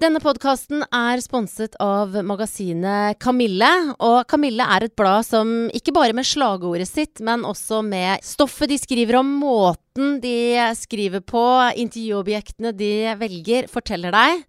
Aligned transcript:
Denne 0.00 0.16
podkasten 0.16 0.80
er 0.96 1.20
sponset 1.20 1.74
av 1.82 2.14
magasinet 2.24 3.18
Kamille. 3.20 3.68
Og 4.00 4.22
Kamille 4.30 4.64
er 4.64 4.86
et 4.86 4.94
blad 4.96 5.26
som 5.28 5.50
ikke 5.76 5.92
bare 5.92 6.14
med 6.16 6.24
slagordet 6.24 6.88
sitt, 6.88 7.20
men 7.20 7.44
også 7.44 7.82
med 7.84 8.24
stoffet 8.24 8.72
de 8.72 8.78
skriver 8.80 9.18
om, 9.20 9.34
måten 9.42 10.16
de 10.22 10.56
skriver 10.78 11.20
på, 11.20 11.44
intervjuobjektene 11.84 12.72
de 12.80 12.94
velger, 13.20 13.68
forteller 13.68 14.16
deg 14.16 14.40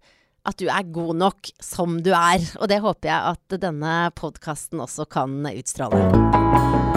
at 0.48 0.56
du 0.58 0.66
er 0.72 0.88
god 0.88 1.20
nok 1.20 1.52
som 1.60 2.00
du 2.00 2.14
er. 2.16 2.40
Og 2.56 2.72
det 2.72 2.80
håper 2.80 3.12
jeg 3.12 3.36
at 3.36 3.60
denne 3.68 3.98
podkasten 4.16 4.80
også 4.80 5.04
kan 5.12 5.36
utstråle. 5.52 6.91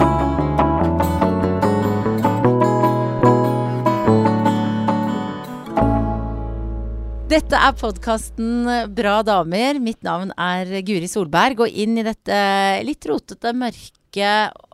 Dette 7.26 7.58
er 7.58 7.72
podkasten 7.74 8.68
Bra 8.94 9.16
damer. 9.26 9.80
Mitt 9.82 10.04
navn 10.06 10.28
er 10.38 10.68
Guri 10.86 11.08
Solberg. 11.10 11.64
Og 11.64 11.78
inn 11.82 11.98
i 11.98 12.04
dette 12.06 12.36
litt 12.86 13.02
rotete, 13.10 13.50
mørke 13.50 14.28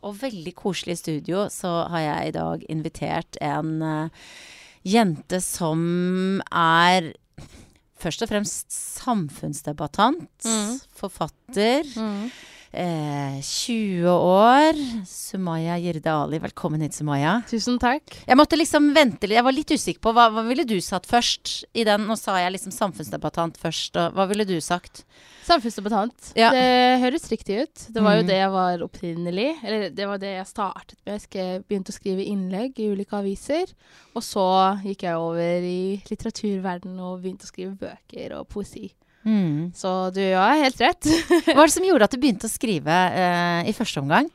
og 0.04 0.18
veldig 0.20 0.52
koselige 0.58 1.00
studio 1.00 1.46
så 1.48 1.70
har 1.88 2.04
jeg 2.04 2.28
i 2.28 2.34
dag 2.36 2.66
invitert 2.74 3.38
en 3.40 3.70
uh, 3.80 4.28
jente 4.84 5.40
som 5.40 6.42
er 6.52 7.14
først 8.02 8.26
og 8.26 8.34
fremst 8.34 8.68
samfunnsdebattant, 9.00 10.44
mm. 10.44 10.76
forfatter. 11.00 11.88
Mm. 11.96 12.28
Eh, 12.72 13.40
20 13.42 14.08
år. 14.08 14.72
Sumaya 15.06 15.76
Jirde 15.76 16.12
Ali, 16.12 16.38
velkommen 16.38 16.80
hit, 16.80 16.94
Sumaya. 16.94 17.42
Tusen 17.50 17.76
takk. 17.76 18.14
Jeg 18.24 18.38
måtte 18.40 18.56
liksom 18.56 18.94
vente 18.96 19.28
litt. 19.28 19.36
Jeg 19.36 19.44
var 19.44 19.52
litt 19.52 19.74
usikker 19.74 20.00
på 20.00 20.12
hva, 20.16 20.30
hva 20.32 20.44
ville 20.46 20.64
du 20.64 20.78
satt 20.80 21.04
først 21.04 21.66
i 21.76 21.84
den? 21.84 22.06
Nå 22.08 22.16
sa 22.16 22.38
jeg 22.40 22.54
liksom 22.54 22.72
samfunnsdebattant 22.72 23.60
først. 23.60 23.98
Og 24.00 24.16
hva 24.16 24.26
ville 24.30 24.48
du 24.48 24.56
sagt? 24.64 25.02
Samfunnsdebattant. 25.44 26.32
Ja. 26.38 26.48
Det 26.56 27.02
høres 27.04 27.28
riktig 27.28 27.60
ut. 27.60 27.84
Det 27.92 28.06
var 28.06 28.16
jo 28.16 28.24
mm. 28.24 28.30
det 28.30 28.40
jeg 28.40 28.54
var 28.56 28.86
opprinnelig. 28.88 29.48
Eller 29.60 29.86
det 29.92 30.08
var 30.08 30.24
det 30.24 30.32
jeg 30.38 30.48
startet 30.48 30.96
med. 31.04 31.28
Jeg 31.28 31.66
begynte 31.66 31.92
å 31.92 31.98
skrive 31.98 32.24
innlegg 32.24 32.80
i 32.80 32.88
ulike 32.94 33.20
aviser. 33.20 33.76
Og 34.16 34.24
så 34.24 34.48
gikk 34.86 35.04
jeg 35.10 35.20
over 35.20 35.68
i 35.68 36.00
litteraturverdenen 36.08 37.04
og 37.04 37.20
begynte 37.20 37.44
å 37.44 37.52
skrive 37.52 37.76
bøker 37.84 38.38
og 38.40 38.48
poesi. 38.48 38.88
Mm. 39.24 39.72
Så 39.76 40.10
du 40.14 40.22
har 40.34 40.58
helt 40.60 40.80
rett. 40.82 41.08
Hva 41.46 41.60
var 41.60 41.70
det 41.70 41.76
som 41.76 41.86
gjorde 41.86 42.08
at 42.08 42.14
du 42.14 42.20
begynte 42.22 42.50
å 42.50 42.52
skrive 42.52 42.98
eh, 43.14 43.70
i 43.70 43.76
første 43.76 44.02
omgang? 44.02 44.30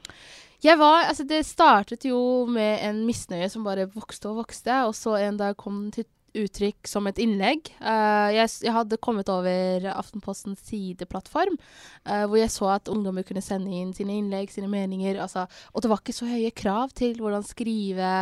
Jeg 0.64 0.80
var, 0.80 1.06
altså 1.12 1.24
Det 1.28 1.44
startet 1.46 2.08
jo 2.10 2.20
med 2.50 2.82
en 2.88 3.04
misnøye 3.06 3.50
som 3.54 3.66
bare 3.68 3.90
vokste 3.92 4.32
og 4.32 4.44
vokste. 4.44 4.84
Og 4.90 4.96
så 4.98 5.18
en 5.22 5.38
dag 5.40 5.58
kom 5.60 5.84
den 5.86 5.98
til 6.00 6.08
uttrykk 6.38 6.90
som 6.90 7.08
et 7.10 7.20
innlegg. 7.22 7.72
Uh, 7.80 8.30
jeg, 8.36 8.50
jeg, 8.66 8.74
hadde 8.76 9.00
kommet 9.02 9.30
over 9.32 9.88
Aftenpostens 9.94 10.62
sideplattform, 10.68 11.58
uh, 12.06 12.26
hvor 12.28 12.38
jeg 12.40 12.54
så 12.54 12.72
at 12.76 12.92
ungdommer 12.92 13.26
kunne 13.28 13.44
sende 13.44 13.74
inn 13.74 13.94
sine 13.98 14.18
innlegg, 14.20 14.52
sine 14.54 14.70
meninger. 14.72 15.20
Altså, 15.24 15.48
og 15.74 15.84
det 15.84 15.92
var 15.92 16.04
ikke 16.04 16.18
så 16.18 16.30
høye 16.30 16.54
krav 16.58 16.94
til 16.98 17.18
hvordan 17.22 17.46
skrive, 17.48 18.14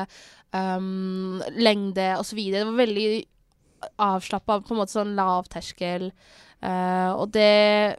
um, 0.56 1.42
lengde 1.58 2.14
osv. 2.22 2.42
Det 2.54 2.66
var 2.68 2.80
veldig 2.80 3.10
avslappa, 4.02 4.62
på 4.64 4.74
en 4.74 4.82
måte 4.82 4.96
sånn 4.96 5.16
lavterskel. 5.18 6.10
Uh, 6.64 7.12
og 7.20 7.32
det 7.36 7.98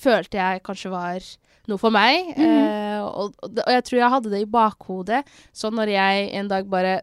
følte 0.00 0.40
jeg 0.40 0.64
kanskje 0.66 0.92
var 0.92 1.24
noe 1.70 1.80
for 1.80 1.94
meg. 1.94 2.32
Mm. 2.36 2.44
Uh, 2.44 2.98
og, 3.06 3.38
og, 3.44 3.62
jeg 3.76 3.86
tror 3.86 4.00
jeg 4.00 4.12
hadde 4.16 4.34
det 4.34 4.42
i 4.44 4.50
bakhodet. 4.50 5.22
Så 5.52 5.72
når 5.74 5.94
jeg 5.94 6.28
en 6.40 6.50
dag 6.50 6.68
bare 6.70 7.00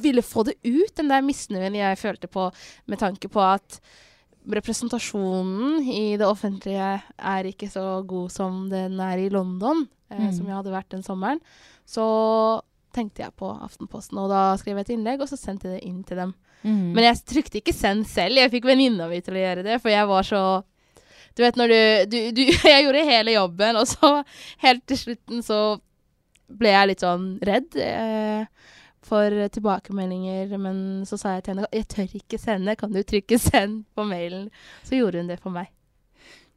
ville 0.00 0.22
få 0.22 0.44
det 0.46 0.56
ut, 0.62 0.92
den 0.96 1.10
der 1.10 1.24
misnøyen 1.26 1.74
jeg 1.74 1.98
følte 1.98 2.30
på 2.30 2.46
med 2.86 3.00
tanke 3.00 3.30
på 3.30 3.42
at 3.42 3.80
representasjonen 4.50 5.82
i 5.82 6.16
det 6.16 6.24
offentlige 6.24 6.92
er 7.18 7.48
ikke 7.48 7.68
så 7.68 8.00
god 8.08 8.30
som 8.32 8.62
den 8.70 8.96
er 9.02 9.20
i 9.20 9.30
London, 9.32 9.84
uh, 10.12 10.20
mm. 10.20 10.30
som 10.36 10.46
jeg 10.46 10.56
hadde 10.56 10.74
vært 10.74 10.94
den 10.94 11.06
sommeren, 11.06 11.42
så 11.88 12.06
tenkte 12.94 13.22
jeg 13.22 13.34
på 13.38 13.50
Aftenposten, 13.50 14.18
og 14.18 14.30
da 14.32 14.54
skrev 14.58 14.78
jeg 14.78 14.88
et 14.88 14.94
innlegg, 14.96 15.22
og 15.22 15.30
så 15.30 15.38
sendte 15.38 15.68
jeg 15.68 15.78
det 15.78 15.90
inn 15.90 16.00
til 16.06 16.18
dem. 16.18 16.32
Mm. 16.62 16.92
Men 16.96 17.06
jeg 17.06 17.22
trykte 17.24 17.60
ikke 17.60 17.72
'send' 17.76 18.08
selv. 18.08 18.36
Jeg 18.36 18.52
fikk 18.52 18.66
venninna 18.68 19.08
mi 19.08 19.20
til 19.24 19.38
å 19.38 19.42
gjøre 19.44 19.64
det, 19.66 19.78
for 19.80 19.92
jeg 19.92 20.10
var 20.10 20.26
så 20.26 20.42
Du 21.36 21.44
vet 21.44 21.56
når 21.56 21.68
du, 21.70 21.80
du, 22.10 22.18
du 22.34 22.42
Jeg 22.72 22.84
gjorde 22.84 23.06
hele 23.06 23.36
jobben, 23.36 23.76
og 23.76 23.86
så 23.88 24.24
helt 24.64 24.86
til 24.86 24.98
slutten 24.98 25.42
så 25.46 25.78
ble 26.50 26.72
jeg 26.74 26.88
litt 26.90 27.04
sånn 27.04 27.26
redd 27.46 27.76
eh, 27.78 28.44
for 29.06 29.48
tilbakemeldinger. 29.54 30.56
Men 30.58 31.06
så 31.06 31.16
sa 31.16 31.36
jeg 31.36 31.46
til 31.46 31.54
henne 31.54 31.70
jeg 31.72 31.88
tør 31.88 32.16
ikke 32.20 32.40
sende, 32.42 32.76
kan 32.76 32.92
du 32.92 33.02
trykke 33.02 33.38
'send' 33.38 33.84
på 33.94 34.04
mailen? 34.04 34.50
Så 34.82 34.98
gjorde 34.98 35.22
hun 35.22 35.30
det 35.30 35.40
for 35.40 35.54
meg. 35.54 35.70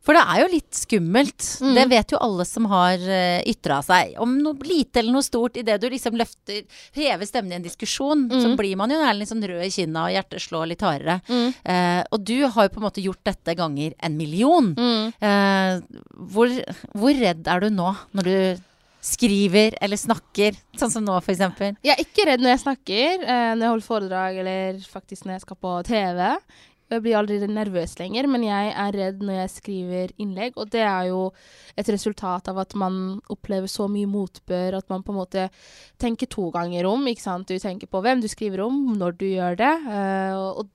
For 0.04 0.18
det 0.18 0.24
er 0.28 0.42
jo 0.42 0.50
litt 0.52 0.76
skummelt. 0.76 1.46
Mm. 1.64 1.72
Det 1.78 1.84
vet 1.94 2.14
jo 2.14 2.20
alle 2.26 2.46
som 2.48 2.68
har 2.72 3.00
uh, 3.00 3.14
eh, 3.14 3.46
ytra 3.54 3.80
seg. 3.86 4.18
Om 4.24 4.36
noe 4.44 4.68
lite 4.68 5.00
eller 5.00 5.16
noe 5.16 5.26
stort, 5.26 5.58
idet 5.60 5.80
du 5.80 5.88
liksom 5.92 6.18
løfter 6.20 6.64
Hever 6.98 7.28
stemmen 7.28 7.54
i 7.54 7.58
en 7.62 7.64
diskusjon, 7.64 8.26
mm. 8.28 8.42
så 8.44 8.52
blir 8.60 8.76
man 8.80 8.92
jo 8.92 9.00
litt 9.16 9.32
sånn 9.32 9.46
rød 9.48 9.64
i 9.64 9.72
kinna, 9.72 10.08
og 10.10 10.16
hjertet 10.16 10.44
slår 10.44 10.74
litt 10.74 10.84
hardere. 10.84 11.22
Mm. 11.30 11.56
Uh, 11.64 12.02
og 12.12 12.28
du 12.28 12.36
har 12.44 12.68
jo 12.68 12.74
på 12.76 12.84
en 12.84 12.88
måte 12.90 13.06
gjort 13.06 13.24
dette 13.32 13.56
ganger 13.60 13.96
en 14.04 14.20
million. 14.20 14.74
Uh, 15.24 15.80
hvor, 16.36 16.52
hvor 16.92 17.24
redd 17.24 17.48
er 17.48 17.64
du 17.64 17.72
nå, 17.72 17.96
når 18.12 18.28
du 18.28 18.38
skriver 19.04 19.76
eller 19.84 20.00
snakker, 20.00 20.56
sånn 20.80 20.92
som 20.92 21.04
nå 21.04 21.16
f.eks.? 21.20 21.42
Jeg 21.84 21.96
er 21.96 22.04
ikke 22.04 22.28
redd 22.28 22.44
når 22.44 22.54
jeg 22.54 22.62
snakker, 22.62 23.26
når 23.26 23.66
jeg 23.66 23.72
holder 23.74 23.88
foredrag 23.88 24.38
eller 24.40 24.78
faktisk 24.88 25.28
når 25.28 25.36
jeg 25.36 25.44
skal 25.44 25.60
på 25.60 25.74
TV. 25.90 26.22
Jeg 26.94 27.04
blir 27.06 27.18
aldri 27.20 27.40
nervøs 27.50 27.96
lenger, 28.00 28.28
men 28.32 28.46
jeg 28.48 28.74
er 28.86 28.98
redd 28.98 29.24
når 29.26 29.40
jeg 29.42 29.54
skriver 29.56 30.14
innlegg. 30.22 30.60
Og 30.62 30.70
det 30.74 30.84
er 30.86 31.10
jo 31.10 31.24
et 31.80 31.90
resultat 31.90 32.52
av 32.52 32.62
at 32.64 32.76
man 32.80 33.18
opplever 33.34 33.72
så 33.72 33.90
mye 33.92 34.10
motbør 34.10 34.80
at 34.80 34.94
man 34.94 35.04
på 35.06 35.14
en 35.14 35.20
måte 35.22 35.48
tenker 36.02 36.30
to 36.32 36.50
ganger 36.54 36.88
om. 36.90 37.08
ikke 37.10 37.26
sant? 37.26 37.50
Du 37.50 37.60
tenker 37.60 37.90
på 37.90 38.04
hvem 38.04 38.24
du 38.24 38.30
skriver 38.32 38.66
om, 38.68 38.94
når 39.00 39.20
du 39.20 39.28
gjør 39.32 39.60
det. 39.60 39.74
Uh, 39.90 40.62
og 40.64 40.72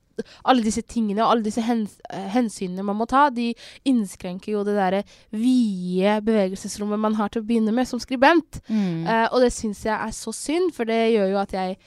alle 0.48 0.64
disse 0.64 0.82
tingene 0.82 1.22
og 1.22 1.32
alle 1.32 1.46
disse 1.46 1.62
hens 1.62 1.98
hensynene 2.34 2.82
man 2.86 2.98
må 2.98 3.06
ta, 3.10 3.28
de 3.30 3.52
innskrenker 3.88 4.56
jo 4.56 4.64
det 4.66 4.74
derre 4.78 5.04
vide 5.30 6.18
bevegelsesrommet 6.26 6.98
man 6.98 7.18
har 7.18 7.30
til 7.30 7.44
å 7.44 7.48
begynne 7.48 7.74
med 7.74 7.88
som 7.90 8.02
skribent. 8.02 8.60
Mm. 8.66 9.06
Uh, 9.06 9.26
og 9.30 9.44
det 9.44 9.52
syns 9.54 9.84
jeg 9.86 9.94
er 9.94 10.14
så 10.16 10.34
synd, 10.34 10.72
for 10.76 10.88
det 10.88 11.00
gjør 11.14 11.32
jo 11.34 11.40
at 11.44 11.54
jeg 11.54 11.78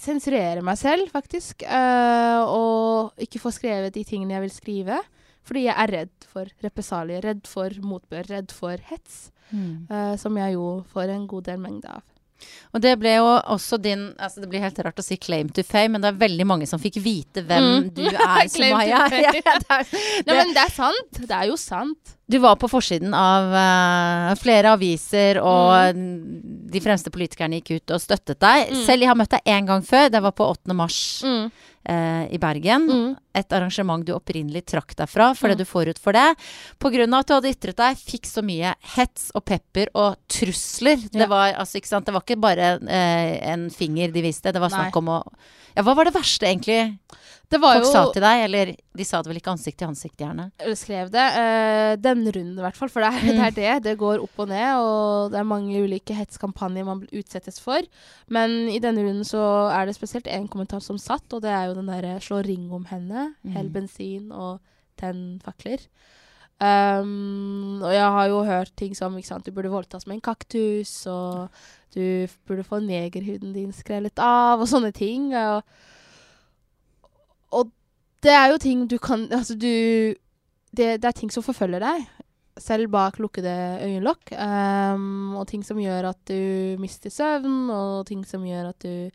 sensurere 0.00 0.62
meg 0.64 0.78
selv, 0.80 1.10
faktisk. 1.12 1.64
Uh, 1.66 2.42
og 2.44 3.24
ikke 3.24 3.42
få 3.42 3.52
skrevet 3.54 3.94
de 3.94 4.04
tingene 4.06 4.36
jeg 4.36 4.46
vil 4.46 4.54
skrive. 4.54 5.02
Fordi 5.44 5.66
jeg 5.66 5.76
er 5.76 5.92
redd 5.92 6.26
for 6.30 6.48
represalier, 6.64 7.24
redd 7.24 7.44
for 7.48 7.74
motbør, 7.84 8.30
redd 8.32 8.54
for 8.54 8.80
hets. 8.90 9.28
Mm. 9.50 9.86
Uh, 9.90 10.14
som 10.20 10.36
jeg 10.40 10.56
jo 10.56 10.68
får 10.92 11.12
en 11.14 11.26
god 11.30 11.50
del 11.50 11.60
mengde 11.60 11.90
av. 11.92 12.04
Og 12.74 12.82
det 12.82 12.94
ble 12.98 13.12
jo 13.16 13.26
også 13.54 13.78
din 13.78 14.08
altså 14.18 14.42
Det 14.42 14.48
blir 14.50 14.64
helt 14.64 14.78
rart 14.82 14.98
å 14.98 15.04
si 15.04 15.16
'claim 15.16 15.50
to 15.54 15.62
fame', 15.62 15.94
men 15.94 16.02
det 16.02 16.10
er 16.10 16.20
veldig 16.24 16.46
mange 16.46 16.66
som 16.66 16.80
fikk 16.82 16.98
vite 17.04 17.44
hvem 17.46 17.68
mm. 17.70 17.88
du 17.94 18.04
er, 18.08 18.48
Sumaya. 18.54 19.04
ja, 19.26 19.32
Nei, 20.26 20.34
men 20.34 20.54
det 20.56 20.64
er 20.64 20.74
sant. 20.74 21.20
Det 21.20 21.34
er 21.34 21.48
jo 21.50 21.58
sant. 21.60 22.16
Du 22.26 22.38
var 22.40 22.56
på 22.56 22.70
forsiden 22.72 23.12
av 23.14 23.52
uh, 23.52 24.32
flere 24.40 24.72
aviser, 24.72 25.38
og 25.44 25.96
mm. 25.96 26.70
de 26.72 26.80
fremste 26.80 27.12
politikerne 27.12 27.60
gikk 27.60 27.76
ut 27.76 27.94
og 27.94 28.00
støttet 28.00 28.40
deg. 28.40 28.72
Mm. 28.72 28.82
Selv 28.86 29.04
jeg 29.04 29.12
har 29.12 29.18
møtt 29.20 29.34
deg 29.36 29.54
én 29.54 29.68
gang 29.68 29.84
før. 29.84 30.08
Det 30.08 30.24
var 30.24 30.32
på 30.32 30.48
8. 30.56 30.76
mars 30.76 30.98
mm. 31.24 31.44
Uh, 31.88 32.24
i 32.30 32.38
Bergen. 32.40 32.86
Mm. 32.88 33.10
Et 33.34 33.56
arrangement 33.56 34.04
du 34.04 34.12
opprinnelig 34.14 34.64
trakk 34.70 34.94
deg 34.98 35.10
fra 35.10 35.32
fordi 35.36 35.56
mm. 35.56 35.60
du 35.60 35.66
forut 35.68 36.00
for 36.00 36.16
det. 36.16 36.26
Av 36.84 37.18
at 37.18 37.28
du 37.28 37.34
hadde 37.34 37.52
ytret 37.52 37.80
deg, 37.80 38.00
fikk 38.00 38.28
så 38.30 38.44
mye 38.46 38.74
hets 38.94 39.30
og 39.34 39.44
pepper 39.48 39.90
og 39.94 40.16
trusler. 40.30 41.02
Ja. 41.10 41.24
Det, 41.24 41.28
var, 41.32 41.52
altså, 41.60 41.80
ikke 41.80 41.92
sant? 41.92 42.06
det 42.06 42.14
var 42.16 42.24
ikke 42.26 42.40
bare 42.40 42.74
eh, 42.82 43.36
en 43.52 43.68
finger 43.74 44.14
de 44.14 44.24
viste. 44.24 44.52
Det 44.54 44.62
var 44.62 44.72
snakk 44.72 44.96
om 45.00 45.12
å 45.16 45.20
Ja, 45.74 45.82
hva 45.82 45.96
var 45.98 46.06
det 46.06 46.14
verste, 46.14 46.46
egentlig? 46.46 46.98
det 47.50 47.60
Folk 47.60 47.84
jo, 47.84 47.92
sa 47.92 48.04
til 48.14 48.24
deg, 48.24 48.44
eller 48.48 48.72
de 48.94 49.04
sa 49.06 49.20
det 49.22 49.30
vel 49.30 49.40
ikke 49.40 49.52
ansikt 49.54 49.80
til 49.80 49.90
ansikt, 49.90 50.16
gjerne? 50.22 50.46
Eller 50.62 50.78
skrev 50.78 51.10
det. 51.10 51.24
Uh, 51.34 51.94
denne 51.98 52.30
runden, 52.34 52.58
i 52.60 52.64
hvert 52.64 52.78
fall. 52.78 52.90
For 52.92 53.02
det 53.02 53.10
er, 53.10 53.24
mm. 53.24 53.40
det 53.58 53.66
er, 53.66 53.78
det 53.80 53.84
Det 53.88 53.94
går 54.00 54.22
opp 54.22 54.42
og 54.44 54.50
ned, 54.52 54.70
og 54.78 55.32
det 55.34 55.40
er 55.40 55.48
mange 55.50 55.82
ulike 55.82 56.14
hetskampanjer 56.14 56.86
man 56.86 57.02
utsettes 57.10 57.58
for. 57.62 57.86
Men 58.32 58.68
i 58.70 58.80
denne 58.82 59.02
runden 59.02 59.26
så 59.26 59.42
er 59.74 59.88
det 59.88 59.96
spesielt 59.98 60.30
én 60.30 60.46
kommentar 60.50 60.82
som 60.84 61.00
satt, 61.00 61.26
og 61.34 61.42
det 61.42 61.50
er 61.50 61.68
jo 61.68 61.78
den 61.80 61.90
derre 61.90 62.20
'slå 62.22 62.44
ring 62.46 62.70
om 62.72 62.86
henne', 62.86 63.34
mm. 63.42 63.54
'hell 63.54 63.70
bensin' 63.74 64.30
og 64.30 64.60
'tenn 65.00 65.40
fakler'. 65.42 65.88
Um, 66.62 67.82
og 67.82 67.90
jeg 67.90 68.10
har 68.14 68.26
jo 68.30 68.44
hørt 68.46 68.70
ting 68.76 68.94
som 68.94 69.16
ikke 69.18 69.26
sant, 69.26 69.44
du 69.44 69.50
burde 69.50 69.72
voldtas 69.72 70.06
med 70.06 70.16
en 70.16 70.20
kaktus, 70.20 71.06
og 71.10 71.50
du 71.94 72.28
burde 72.46 72.62
få 72.62 72.78
negerhuden 72.78 73.52
din 73.52 73.72
skrellet 73.72 74.18
av, 74.22 74.62
og 74.62 74.70
sånne 74.70 74.92
ting. 74.94 75.34
Og 75.34 75.62
og 77.54 77.70
det 78.24 78.32
er 78.32 78.50
jo 78.52 78.60
ting 78.60 78.84
du 78.90 78.98
kan 79.02 79.26
Altså, 79.32 79.54
du 79.54 79.68
det, 80.74 80.86
det, 80.98 81.04
er 81.06 81.14
ting 81.14 81.30
som 81.30 81.44
forfølger 81.46 81.78
deg, 81.84 82.06
selv 82.58 82.88
bak 82.90 83.20
lukkede 83.22 83.52
øyelokk. 83.86 84.32
Um, 84.34 85.36
og 85.38 85.46
ting 85.46 85.62
som 85.62 85.78
gjør 85.78 86.08
at 86.10 86.18
du 86.26 86.80
mister 86.82 87.12
søvn, 87.14 87.70
og 87.70 88.06
ting 88.08 88.24
som 88.26 88.42
gjør 88.46 88.72
at 88.72 88.82
du 88.82 89.10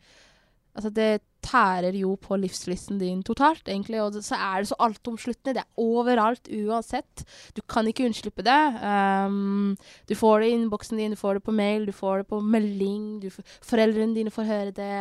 Altså, 0.70 0.88
det 0.94 1.20
tærer 1.44 1.96
jo 1.96 2.14
på 2.20 2.36
livslysten 2.40 2.98
din 3.00 3.22
totalt, 3.26 3.68
egentlig. 3.68 4.00
Og 4.02 4.18
så 4.24 4.36
er 4.36 4.60
det 4.60 4.70
så 4.70 4.78
altomsluttende. 4.80 5.56
Det 5.58 5.62
er 5.64 5.82
overalt, 5.82 6.48
uansett. 6.48 7.24
Du 7.56 7.62
kan 7.68 7.88
ikke 7.88 8.06
unnslippe 8.08 8.44
det. 8.46 8.58
Um, 8.80 9.76
du 10.08 10.14
får 10.14 10.40
det 10.40 10.50
i 10.50 10.56
innboksen 10.58 11.00
din, 11.00 11.16
du 11.16 11.20
får 11.20 11.38
det 11.38 11.44
på 11.46 11.54
mail, 11.56 11.86
du 11.86 11.92
får 11.92 12.22
det 12.22 12.28
på 12.30 12.40
melding. 12.40 13.06
Du, 13.22 13.30
foreldrene 13.66 14.16
dine 14.16 14.34
får 14.34 14.48
høre 14.48 14.76
det. 14.76 15.00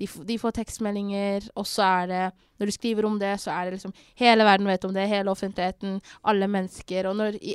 De, 0.00 0.08
de 0.28 0.38
får 0.38 0.58
tekstmeldinger. 0.60 1.48
Og 1.56 1.66
så 1.66 1.86
er 2.02 2.12
det 2.12 2.26
Når 2.56 2.66
du 2.66 2.72
skriver 2.72 3.04
om 3.04 3.18
det, 3.20 3.34
så 3.40 3.50
er 3.52 3.64
det 3.64 3.72
liksom 3.74 3.92
Hele 4.16 4.44
verden 4.44 4.66
vet 4.66 4.84
om 4.84 4.94
det. 4.94 5.08
Hele 5.08 5.30
offentligheten. 5.30 6.00
Alle 6.24 6.48
mennesker. 6.48 7.08
Og 7.08 7.16
når, 7.16 7.36
i, 7.40 7.54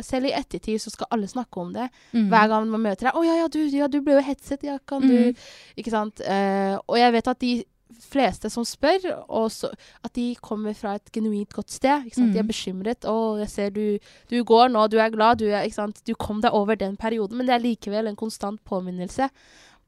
selv 0.00 0.26
i 0.26 0.34
ettertid 0.34 0.80
så 0.82 0.90
skal 0.90 1.06
alle 1.10 1.28
snakke 1.28 1.60
om 1.60 1.72
det. 1.72 1.88
Mm. 2.12 2.28
Hver 2.28 2.48
gang 2.48 2.70
man 2.70 2.80
møter 2.80 3.08
deg. 3.08 3.14
'Å 3.14 3.24
ja, 3.24 3.36
ja, 3.42 3.48
du, 3.48 3.60
ja, 3.70 3.86
du 3.88 4.00
ble 4.02 4.18
jo 4.18 4.24
hetset. 4.26 4.64
Ja, 4.66 4.78
kan 4.78 5.02
du 5.02 5.14
mm. 5.30 5.44
Ikke 5.76 5.90
sant? 5.90 6.20
Uh, 6.20 6.78
og 6.88 6.98
jeg 6.98 7.12
vet 7.12 7.28
at 7.28 7.40
de 7.40 7.52
fleste 8.00 8.50
som 8.52 8.64
spør, 8.66 9.04
så, 9.52 9.70
at 10.04 10.14
de 10.16 10.32
kommer 10.40 10.76
fra 10.78 10.96
et 10.98 11.12
genuint 11.14 11.52
godt 11.52 11.72
sted. 11.74 12.08
Mm. 12.12 12.32
De 12.32 12.40
er 12.40 12.46
mm. 12.46 12.50
bekymret. 12.50 13.08
'Å, 13.08 13.16
jeg 13.42 13.52
ser 13.52 13.74
du, 13.74 13.84
du 14.30 14.38
går 14.46 14.72
nå, 14.72 14.86
du 14.88 14.98
er 15.02 15.12
glad, 15.14 15.42
du, 15.42 15.48
er, 15.50 15.68
du 16.06 16.14
kom 16.14 16.42
deg 16.44 16.54
over 16.54 16.78
den 16.78 16.96
perioden.' 16.96 17.38
Men 17.38 17.48
det 17.48 17.56
er 17.56 17.66
likevel 17.66 18.10
en 18.10 18.18
konstant 18.18 18.62
påminnelse 18.64 19.28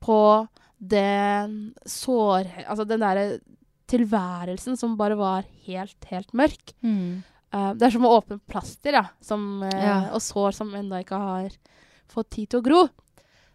på 0.05 0.21
den 0.79 1.75
sår... 1.87 2.51
Altså 2.67 2.87
den 2.89 3.05
derre 3.05 3.29
tilværelsen 3.91 4.79
som 4.81 4.97
bare 4.97 5.17
var 5.19 5.47
helt, 5.67 5.99
helt 6.09 6.33
mørk. 6.37 6.75
Mm. 6.81 7.23
Uh, 7.55 7.71
det 7.79 7.87
er 7.87 7.95
som 7.95 8.07
å 8.09 8.17
åpne 8.17 8.41
plaster, 8.51 8.97
ja, 8.97 9.05
som, 9.23 9.63
uh, 9.63 9.71
ja. 9.71 9.99
og 10.17 10.23
sår 10.25 10.57
som 10.57 10.73
ennå 10.75 11.03
ikke 11.05 11.21
har 11.21 11.53
fått 12.11 12.33
tid 12.39 12.51
til 12.51 12.63
å 12.63 12.65
gro. 12.65 12.81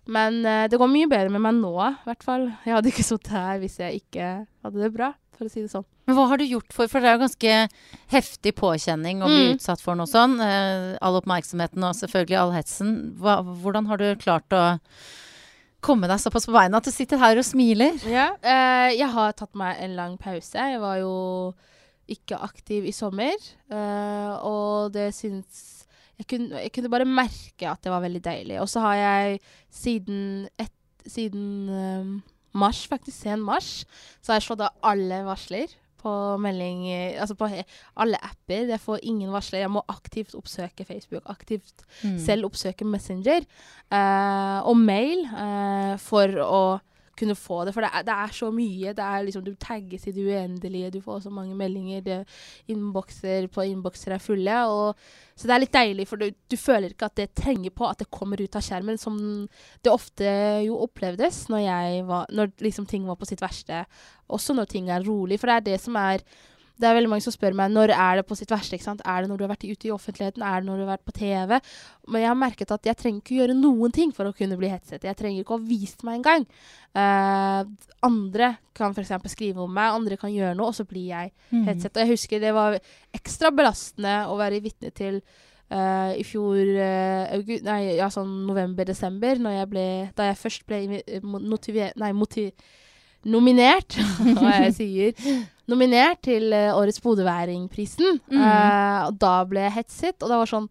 Men 0.09 0.41
uh, 0.45 0.65
det 0.69 0.79
går 0.81 0.91
mye 0.91 1.09
bedre 1.09 1.31
med 1.33 1.43
meg 1.43 1.57
nå, 1.59 1.73
i 1.77 2.09
hvert 2.09 2.25
fall. 2.25 2.49
Jeg 2.65 2.75
hadde 2.75 2.91
ikke 2.91 3.05
sittet 3.05 3.31
her 3.35 3.61
hvis 3.61 3.79
jeg 3.81 4.01
ikke 4.01 4.29
hadde 4.65 4.81
det 4.81 4.91
bra, 4.95 5.11
for 5.37 5.47
å 5.47 5.53
si 5.53 5.63
det 5.63 5.71
sånn. 5.71 5.85
Men 6.09 6.17
hva 6.17 6.25
har 6.31 6.41
du 6.41 6.47
gjort 6.49 6.73
for 6.73 6.89
For 6.89 7.05
det 7.05 7.11
er 7.11 7.17
jo 7.19 7.21
ganske 7.21 7.55
heftig 8.09 8.55
påkjenning 8.57 9.21
å 9.21 9.29
bli 9.29 9.43
mm. 9.45 9.55
utsatt 9.59 9.83
for 9.83 9.99
noe 9.99 10.09
sånn. 10.09 10.39
Uh, 10.41 10.97
all 11.05 11.19
oppmerksomheten 11.21 11.85
og 11.85 11.97
selvfølgelig 11.99 12.39
all 12.41 12.53
hetsen. 12.55 12.93
Hva, 13.21 13.39
hvordan 13.45 13.89
har 13.91 14.01
du 14.01 14.09
klart 14.21 14.57
å 14.57 14.65
komme 15.85 16.09
deg 16.11 16.19
såpass 16.19 16.49
på 16.49 16.55
beina 16.57 16.81
at 16.81 16.89
du 16.89 16.91
sitter 16.91 17.21
her 17.21 17.39
og 17.39 17.45
smiler? 17.47 18.01
Ja, 18.09 18.31
uh, 18.41 18.89
jeg 18.89 19.09
har 19.13 19.37
tatt 19.37 19.53
meg 19.59 19.77
en 19.85 19.95
lang 19.99 20.17
pause. 20.21 20.57
Jeg 20.57 20.81
var 20.81 20.97
jo 21.03 21.13
ikke 22.09 22.39
aktiv 22.41 22.87
i 22.89 22.91
sommer, 22.95 23.35
og 23.69 24.89
det 24.95 25.11
syns 25.13 25.78
jeg 26.19 26.27
kunne, 26.27 26.63
jeg 26.65 26.71
kunne, 26.75 26.91
bare 26.91 27.07
merke 27.07 27.69
at 27.69 27.83
det 27.83 27.93
var 27.93 28.03
veldig 28.03 28.23
deilig. 28.25 28.57
Og 28.61 28.69
så 28.69 28.83
har 28.83 28.95
jeg 28.99 29.39
siden, 29.71 30.47
et, 30.59 30.73
siden 31.07 31.69
um, 31.69 32.15
mars, 32.59 32.83
faktisk 32.91 33.23
sen 33.23 33.43
mars, 33.45 33.85
så 34.19 34.33
har 34.33 34.41
jeg 34.41 34.49
slått 34.49 34.65
av 34.67 34.89
alle 34.91 35.23
varsler 35.27 35.71
på 35.99 36.11
melding 36.39 36.85
Altså 37.19 37.35
på 37.35 37.49
alle 37.99 38.19
apper. 38.23 38.69
Jeg 38.71 38.79
får 38.79 39.03
ingen 39.03 39.31
varsler. 39.33 39.65
Jeg 39.65 39.71
må 39.71 39.83
aktivt 39.91 40.35
oppsøke 40.35 40.85
Facebook. 40.87 41.23
Aktivt 41.27 41.83
mm. 42.03 42.19
selv 42.23 42.47
oppsøke 42.47 42.87
Messenger 42.87 43.43
uh, 43.91 44.59
og 44.63 44.77
mail 44.79 45.25
uh, 45.27 45.95
for 45.99 46.39
å 46.43 46.61
kunne 47.19 47.35
få 47.37 47.61
det. 47.67 47.73
For 47.75 47.85
det 47.85 47.91
er, 47.93 48.05
det 48.07 48.15
er 48.15 48.35
så 48.35 48.49
mye. 48.53 48.93
Det 48.97 49.05
er 49.05 49.25
liksom, 49.27 49.43
du 49.45 49.53
tagges 49.59 50.07
i 50.07 50.13
det 50.15 50.25
uendelige. 50.25 50.91
Du 50.95 50.99
får 51.05 51.25
så 51.25 51.33
mange 51.33 51.57
meldinger. 51.59 52.25
Innbokser 52.71 53.49
på 53.53 53.65
innbokser 53.67 54.15
er 54.15 54.23
fulle. 54.23 54.59
Og, 54.71 55.09
så 55.35 55.49
det 55.49 55.55
er 55.55 55.63
litt 55.63 55.75
deilig, 55.75 56.07
for 56.09 56.21
du, 56.21 56.29
du, 56.31 56.57
føler 56.59 56.93
ikke 56.93 57.09
at 57.11 57.19
det 57.19 57.29
trenger 57.37 57.73
på 57.75 57.87
at 57.87 58.01
det 58.01 58.09
kommer 58.11 58.41
ut 58.41 58.57
av 58.59 58.65
skjermen, 58.65 58.99
som 58.99 59.19
det 59.83 59.91
ofte 59.93 60.29
jo 60.65 60.79
opplevdes 60.83 61.45
når, 61.51 61.67
var, 62.09 62.31
når 62.35 62.55
liksom 62.63 62.87
ting 62.89 63.07
var 63.07 63.19
på 63.19 63.29
sitt 63.29 63.43
verste. 63.43 63.85
Også 64.29 64.55
når 64.57 64.71
ting 64.71 64.89
er 64.93 65.05
rolig. 65.07 65.39
For 65.39 65.51
det 65.51 65.59
er 65.59 65.67
det 65.73 65.83
som 65.83 65.99
er 65.99 66.25
det 66.79 66.87
er 66.87 66.95
veldig 66.95 67.09
mange 67.11 67.23
som 67.25 67.33
spør 67.35 67.55
meg 67.59 67.73
når 67.73 67.91
er 67.91 68.19
det 68.19 68.25
på 68.29 68.37
sitt 68.39 68.51
verste. 68.53 68.77
Er 68.79 69.23
det 69.23 69.29
når 69.29 69.39
du 69.39 69.43
har 69.43 69.51
vært 69.51 69.65
ute 69.67 69.89
i 69.89 69.91
offentligheten? 69.91 70.43
Er 70.45 70.61
det 70.61 70.69
når 70.69 70.79
du 70.79 70.83
har 70.85 70.93
vært 70.93 71.07
på 71.09 71.15
TV? 71.17 71.57
Men 72.07 72.23
jeg 72.23 72.31
har 72.31 72.39
merket 72.39 72.71
at 72.71 72.87
jeg 72.87 72.99
trenger 73.01 73.19
ikke 73.19 73.39
gjøre 73.41 73.57
noen 73.59 73.95
ting 73.95 74.13
for 74.15 74.29
å 74.29 74.35
kunne 74.35 74.57
bli 74.59 74.71
hetset. 74.71 75.03
Jeg 75.03 75.19
trenger 75.19 75.43
ikke 75.43 75.57
å 75.57 75.59
ha 75.59 75.67
vist 75.67 76.05
meg 76.07 76.21
engang. 76.21 76.47
Uh, 76.95 77.67
andre 78.07 78.53
kan 78.77 78.95
f.eks. 78.95 79.11
skrive 79.35 79.61
om 79.65 79.75
meg, 79.75 79.91
andre 79.97 80.17
kan 80.21 80.31
gjøre 80.33 80.55
noe, 80.57 80.71
og 80.71 80.79
så 80.79 80.87
blir 80.87 81.11
jeg 81.11 81.33
mm. 81.51 81.67
hetset. 81.67 81.91
Og 81.93 82.03
jeg 82.05 82.13
husker 82.15 82.43
det 82.43 82.55
var 82.55 82.79
ekstra 83.15 83.51
belastende 83.53 84.15
å 84.31 84.39
være 84.39 84.63
vitne 84.63 84.95
til 84.95 85.19
uh, 85.19 86.15
i 86.15 86.23
fjor 86.27 86.63
uh, 86.63 87.55
nei, 87.67 87.79
ja, 87.99 88.07
sånn 88.13 88.45
november-desember, 88.47 89.43
da 89.43 90.29
jeg 90.31 90.43
først 90.45 90.69
ble 90.69 91.01
motivert 91.27 91.99
Nei, 91.99 92.15
motiv 92.15 92.53
nominert, 93.27 93.97
hva 94.37 94.55
jeg 94.63 94.75
sier, 94.79 95.27
nominert 95.69 96.21
til 96.25 96.53
uh, 96.53 96.77
Årets 96.77 97.01
Bodøværingprisen. 97.03 98.21
Mm. 98.29 98.39
Uh, 98.39 99.09
og 99.09 99.19
da 99.21 99.35
ble 99.49 99.67
jeg 99.67 99.77
hetset, 99.81 100.17
og 100.21 100.31
det 100.31 100.41
var 100.41 100.51
sånn 100.53 100.67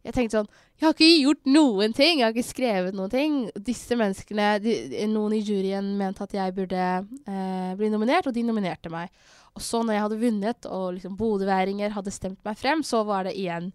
Jeg 0.00 0.16
tenkte 0.16 0.38
sånn 0.38 0.48
Jeg 0.80 0.86
har 0.86 0.94
ikke 0.96 1.10
gjort 1.26 1.50
noen 1.52 1.92
ting, 1.96 2.20
jeg 2.20 2.24
har 2.24 2.32
ikke 2.34 2.52
skrevet 2.52 2.96
noen 2.96 3.12
ting. 3.12 3.40
Disse 3.66 3.98
menneskene, 4.00 4.54
de, 4.64 4.78
Noen 5.12 5.36
i 5.36 5.42
juryen 5.44 5.92
mente 5.98 6.24
at 6.24 6.34
jeg 6.34 6.56
burde 6.56 6.86
uh, 7.04 7.72
bli 7.76 7.92
nominert, 7.92 8.30
og 8.30 8.36
de 8.36 8.46
nominerte 8.46 8.92
meg. 8.92 9.12
Og 9.58 9.64
så 9.66 9.82
når 9.82 9.96
jeg 9.96 10.04
hadde 10.06 10.20
vunnet, 10.20 10.66
og 10.70 10.92
liksom 10.96 11.16
bodøværinger 11.18 11.92
hadde 11.96 12.14
stemt 12.14 12.38
meg 12.46 12.58
frem, 12.58 12.84
så 12.86 13.02
var 13.04 13.26
det 13.26 13.34
igjen 13.36 13.72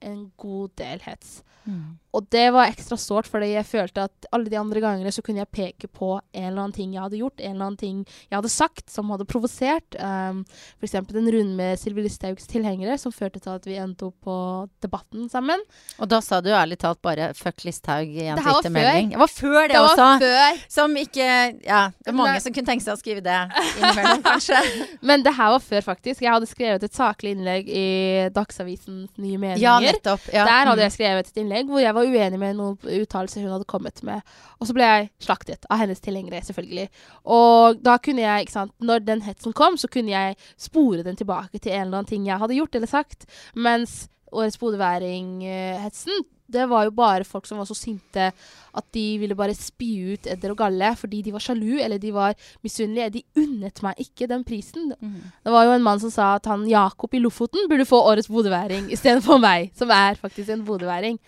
en 0.00 0.30
god 0.40 0.72
del 0.78 1.02
hets. 1.04 1.40
Mm. 1.66 1.98
Og 2.16 2.26
det 2.32 2.46
var 2.54 2.70
ekstra 2.70 2.96
sårt, 3.00 3.28
fordi 3.28 3.52
jeg 3.52 3.68
følte 3.68 4.06
at 4.08 4.28
alle 4.34 4.48
de 4.52 4.58
andre 4.58 4.80
gangene 4.80 5.12
så 5.12 5.22
kunne 5.24 5.42
jeg 5.42 5.52
peke 5.52 5.90
på 5.92 6.14
en 6.16 6.46
eller 6.48 6.62
annen 6.62 6.76
ting 6.76 6.94
jeg 6.94 7.02
hadde 7.04 7.20
gjort, 7.20 7.40
en 7.42 7.52
eller 7.52 7.68
annen 7.68 7.80
ting 7.80 7.98
jeg 8.06 8.36
hadde 8.38 8.52
sagt 8.52 8.92
som 8.92 9.10
hadde 9.12 9.26
provosert. 9.28 9.98
Um, 10.00 10.44
F.eks. 10.80 10.96
den 11.12 11.28
runden 11.32 11.54
med 11.58 11.80
Sylvi 11.80 12.06
Listhaugs 12.06 12.48
tilhengere 12.48 12.96
som 13.00 13.12
førte 13.14 13.42
til 13.42 13.52
at 13.52 13.68
vi 13.68 13.76
endte 13.80 14.08
opp 14.08 14.16
på 14.24 14.36
Debatten 14.84 15.28
sammen. 15.32 15.60
Og 16.00 16.08
da 16.10 16.22
sa 16.24 16.40
du 16.40 16.50
ærlig 16.54 16.78
talt 16.80 17.02
bare 17.04 17.32
'fuck 17.36 17.66
Listhaug' 17.66 18.16
i 18.16 18.28
en 18.32 18.40
twittermelding. 18.40 19.12
Det 19.12 19.20
var 19.20 19.32
før 19.32 19.60
det, 19.60 19.74
det 19.74 19.82
også. 19.82 20.06
Var 20.06 20.24
før. 20.24 20.62
Som 20.78 20.96
ikke 20.96 21.26
Ja, 21.66 21.82
det 22.00 22.10
er 22.12 22.16
mange 22.16 22.32
Men, 22.32 22.40
som 22.40 22.52
kunne 22.52 22.66
tenke 22.66 22.84
seg 22.84 22.96
å 22.96 23.00
skrive 23.00 23.20
det 23.24 23.36
innimellom, 23.78 24.22
kanskje. 24.24 24.60
Men 25.02 25.22
det 25.22 25.34
her 25.36 25.52
var 25.56 25.62
før, 25.64 25.84
faktisk. 25.92 26.22
Jeg 26.22 26.32
hadde 26.32 26.48
skrevet 26.48 26.82
et 26.82 26.94
saklig 26.94 27.36
innlegg 27.36 27.68
i 27.68 27.86
Dagsavisens 28.34 29.10
Nye 29.18 29.38
Meninger. 29.38 29.62
Ja, 29.62 29.78
nettopp. 29.82 30.24
Ja. 30.32 30.46
Der 30.48 30.72
hadde 30.72 30.86
jeg 30.86 30.94
skrevet 30.96 31.30
et 31.30 31.42
innlegg 31.42 31.68
hvor 31.70 31.82
jeg 31.82 31.94
var 31.96 32.05
uenig 32.06 32.40
med 32.40 32.58
noen 32.58 32.76
uttalelser 33.02 33.44
hun 33.44 33.54
hadde 33.54 33.68
kommet 33.68 34.02
med. 34.06 34.24
Og 34.60 34.68
så 34.68 34.76
ble 34.76 34.88
jeg 34.88 35.08
slaktet 35.26 35.66
av 35.70 35.82
hennes 35.82 36.02
tilhengere, 36.02 36.42
selvfølgelig. 36.46 36.88
Og 37.36 37.82
da 37.84 37.96
kunne 38.02 38.24
jeg, 38.24 38.46
ikke 38.46 38.56
sant 38.56 38.74
Når 38.80 39.04
den 39.06 39.24
hetsen 39.26 39.54
kom, 39.56 39.76
så 39.80 39.88
kunne 39.88 40.12
jeg 40.12 40.36
spore 40.60 41.04
den 41.06 41.16
tilbake 41.16 41.58
til 41.58 41.72
en 41.72 41.86
eller 41.86 42.00
annen 42.00 42.10
ting 42.10 42.26
jeg 42.26 42.40
hadde 42.42 42.58
gjort 42.58 42.74
eller 42.74 42.90
sagt. 42.90 43.28
Mens 43.54 44.06
Årets 44.32 44.58
Bodøværing-hetsen, 44.58 46.24
det 46.46 46.66
var 46.70 46.86
jo 46.86 46.92
bare 46.94 47.26
folk 47.26 47.46
som 47.46 47.58
var 47.58 47.66
så 47.66 47.74
sinte 47.74 48.28
at 48.76 48.86
de 48.94 49.04
ville 49.18 49.36
bare 49.38 49.54
spy 49.56 50.14
ut 50.14 50.28
edder 50.30 50.52
og 50.52 50.60
galle 50.60 50.92
fordi 50.98 51.22
de 51.26 51.32
var 51.34 51.42
sjalu 51.42 51.80
eller 51.82 51.98
de 51.98 52.12
var 52.14 52.36
misunnelige. 52.64 53.10
De 53.18 53.42
unnet 53.42 53.82
meg 53.82 54.02
ikke 54.02 54.28
den 54.30 54.44
prisen. 54.46 54.92
Mm. 55.00 55.32
Det 55.44 55.54
var 55.54 55.66
jo 55.66 55.74
en 55.74 55.86
mann 55.86 56.02
som 56.02 56.12
sa 56.12 56.34
at 56.36 56.46
han 56.50 56.68
Jakob 56.70 57.14
i 57.14 57.22
Lofoten 57.22 57.66
burde 57.70 57.88
få 57.88 58.02
Årets 58.12 58.30
bodøværing 58.30 58.92
istedenfor 58.94 59.42
meg, 59.42 59.72
som 59.78 59.90
er 59.90 60.20
faktisk 60.20 60.54
en 60.54 60.64
bodøværing. 60.68 61.18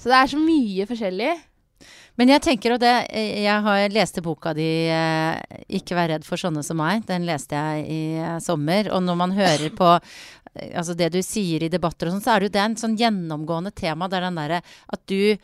Så 0.00 0.08
det 0.08 0.16
er 0.16 0.32
så 0.32 0.40
mye 0.40 0.88
forskjellig. 0.88 1.30
Men 2.20 2.34
jeg 2.34 2.42
tenker 2.44 2.74
og 2.74 2.82
det 2.82 2.92
Jeg 3.12 3.64
har 3.64 3.94
leste 3.94 4.20
boka 4.24 4.52
di 4.56 4.88
eh, 4.92 5.40
'Ikke 5.68 5.96
vær 5.96 6.10
redd 6.12 6.26
for 6.26 6.40
sånne 6.40 6.64
som 6.66 6.80
meg'. 6.80 7.06
Den 7.08 7.24
leste 7.28 7.56
jeg 7.56 7.86
i 7.88 8.02
eh, 8.20 8.38
sommer. 8.44 8.90
Og 8.92 9.04
når 9.04 9.16
man 9.16 9.36
hører 9.36 9.70
på 9.76 9.94
eh, 9.96 10.76
altså 10.76 10.96
det 10.96 11.12
du 11.14 11.22
sier 11.24 11.64
i 11.64 11.72
debatter 11.72 12.08
og 12.08 12.16
sånn, 12.16 12.24
så 12.24 12.34
er 12.34 12.40
det 12.40 12.50
jo 12.50 12.56
det 12.58 12.66
en 12.66 12.76
sånn 12.76 12.98
gjennomgående 13.00 13.72
tema. 13.72 14.08
Det 14.08 14.20
er 14.20 14.28
den 14.28 14.40
derre 14.42 14.60
at 14.64 15.06
du 15.08 15.36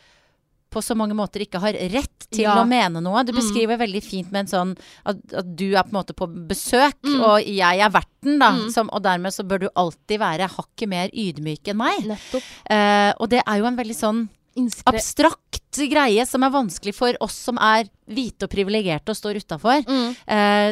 på 0.67 0.81
så 0.83 0.97
mange 0.99 1.15
måter 1.15 1.41
ikke 1.45 1.61
har 1.63 1.77
rett 1.93 2.27
til 2.27 2.43
ja. 2.43 2.57
å 2.59 2.67
mene 2.67 2.99
noe. 3.01 3.23
Du 3.23 3.31
mm. 3.31 3.39
beskriver 3.39 3.77
mm. 3.77 3.81
veldig 3.85 4.01
fint 4.03 4.31
med 4.33 4.43
en 4.43 4.51
sånn 4.51 4.73
at, 5.07 5.21
at, 5.31 5.47
du 5.47 5.69
er 5.71 5.85
på 5.87 5.93
en 5.93 5.99
måte 6.01 6.15
på 6.17 6.27
besøk, 6.49 6.99
mm. 7.07 7.21
og 7.23 7.47
jeg 7.47 7.83
er 7.85 7.93
verten, 7.93 8.35
da. 8.41 8.51
Mm. 8.57 8.65
Som, 8.75 8.91
og 8.91 9.05
dermed 9.05 9.33
så 9.33 9.47
bør 9.47 9.63
du 9.63 9.69
alltid 9.71 10.19
være 10.21 10.49
hakket 10.57 10.91
mer 10.91 11.13
ydmyk 11.15 11.71
enn 11.71 11.79
meg. 11.79 12.11
Eh, 12.11 13.11
og 13.15 13.31
det 13.31 13.39
er 13.45 13.61
jo 13.61 13.69
en 13.71 13.79
veldig 13.79 13.95
sånn 13.95 14.25
abstrakt 14.89 15.79
greie 15.91 16.25
som 16.25 16.43
er 16.45 16.53
vanskelig 16.53 16.95
for 16.97 17.17
oss 17.23 17.37
som 17.47 17.59
er 17.61 17.89
hvite 18.09 18.47
og 18.47 18.53
privilegerte 18.53 19.13
og 19.13 19.19
står 19.19 19.41
utafor. 19.43 19.83
Mm. 19.85 20.15
Eh, 20.33 20.69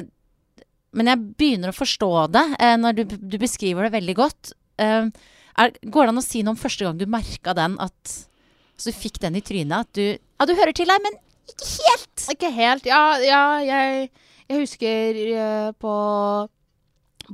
men 0.96 1.12
jeg 1.12 1.24
begynner 1.38 1.72
å 1.72 1.76
forstå 1.76 2.12
det 2.34 2.46
eh, 2.56 2.76
når 2.80 2.98
du, 2.98 3.04
du, 3.20 3.38
beskriver 3.42 3.88
det 3.88 3.96
veldig 3.98 4.16
godt. 4.18 4.54
Eh, 4.82 5.12
er, 5.56 5.76
går 5.84 6.08
det 6.08 6.16
an 6.16 6.24
å 6.24 6.26
si 6.26 6.44
noe 6.44 6.56
om 6.56 6.60
første 6.60 6.88
gang 6.88 6.98
du 7.00 7.06
merka 7.10 7.56
den, 7.58 7.78
at 7.84 8.00
altså, 8.16 8.90
du 8.90 8.98
fikk 8.98 9.22
den 9.24 9.38
i 9.40 9.44
trynet? 9.46 9.86
At 9.86 9.94
du 9.96 10.06
Ja, 10.16 10.48
du 10.48 10.56
hører 10.58 10.76
til 10.76 10.92
her, 10.92 11.04
men 11.04 11.20
ikke 11.46 11.70
helt! 11.72 12.28
Ikke 12.34 12.52
helt. 12.56 12.90
Ja, 12.90 13.04
ja 13.22 13.44
jeg, 13.64 14.10
jeg, 14.50 14.62
husker 14.64 15.20
uh, 15.38 15.72
på 15.78 15.96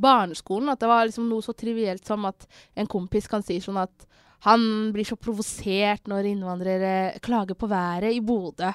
barneskolen 0.01 0.71
at 0.71 0.79
det 0.79 0.89
var 0.91 1.07
liksom 1.07 1.27
noe 1.29 1.43
så 1.43 1.55
trivielt 1.57 2.05
som 2.07 2.23
at 2.29 2.45
en 2.79 2.89
kompis 2.91 3.27
kan 3.31 3.43
si 3.43 3.57
sånn 3.63 3.79
at 3.81 4.05
han 4.45 4.61
blir 4.93 5.05
så 5.05 5.17
provosert 5.19 6.07
når 6.09 6.31
innvandrere 6.31 7.19
klager 7.21 7.57
på 7.57 7.69
været 7.69 8.15
i 8.15 8.21
Bodø. 8.25 8.71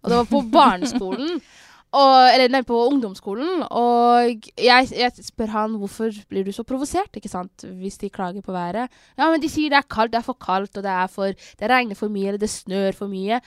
Og 0.00 0.08
det 0.08 0.20
var 0.22 0.30
på 0.30 0.40
barneskolen. 0.52 1.40
og, 2.00 2.14
eller 2.30 2.52
nei, 2.52 2.62
på 2.66 2.78
ungdomsskolen. 2.88 3.64
Og 3.68 4.46
jeg, 4.56 4.88
jeg 4.94 5.26
spør 5.26 5.52
han 5.52 5.76
hvorfor 5.80 6.14
blir 6.30 6.46
du 6.46 6.52
så 6.56 6.64
provosert, 6.66 7.12
ikke 7.18 7.32
sant, 7.32 7.66
hvis 7.82 7.98
de 8.00 8.12
klager 8.12 8.44
på 8.46 8.54
været. 8.54 8.88
Ja, 9.18 9.28
men 9.28 9.42
de 9.42 9.50
sier 9.52 9.72
det 9.72 9.82
er 9.82 9.90
kaldt, 9.90 10.14
det 10.14 10.22
er 10.22 10.28
for 10.30 10.38
kaldt, 10.40 10.78
og 10.78 10.86
det, 10.86 10.94
er 10.94 11.12
for, 11.12 11.34
det 11.60 11.72
regner 11.72 11.98
for 11.98 12.12
mye, 12.12 12.30
eller 12.30 12.40
det 12.40 12.52
snør 12.52 12.96
for 12.96 13.12
mye. 13.12 13.42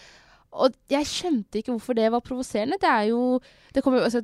Og 0.53 0.75
jeg 0.93 1.09
skjønte 1.09 1.61
ikke 1.61 1.73
hvorfor 1.73 1.97
det 1.97 2.11
var 2.13 2.21
provoserende. 2.21 2.77
Det 2.81 2.89
er 2.89 3.09
jo 3.09 3.39
det 3.73 3.81
kommer, 3.81 4.05
altså, 4.05 4.21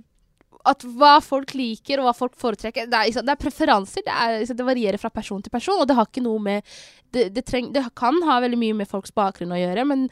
at 0.68 0.84
hva 0.84 1.18
folk 1.24 1.54
liker, 1.56 2.02
og 2.02 2.10
hva 2.10 2.14
folk 2.16 2.36
foretrekker 2.40 2.90
Det 2.92 3.00
er, 3.00 3.24
det 3.24 3.34
er 3.34 3.40
preferanser. 3.40 4.04
Det, 4.06 4.14
er, 4.14 4.44
det, 4.44 4.66
varierer 4.68 5.00
fra 5.02 5.12
person 5.14 5.42
til 5.44 5.54
person, 5.54 5.80
og 5.80 5.88
det 5.88 5.96
har 5.98 6.10
ikke 6.10 6.24
noe 6.26 6.42
med 6.44 6.74
det, 7.16 7.30
det, 7.34 7.46
treng, 7.48 7.72
det 7.74 7.86
kan 7.98 8.20
ha 8.28 8.38
veldig 8.44 8.60
mye 8.60 8.76
med 8.82 8.90
folks 8.90 9.14
bakgrunn 9.16 9.56
å 9.56 9.58
gjøre, 9.58 9.86
men 9.90 10.06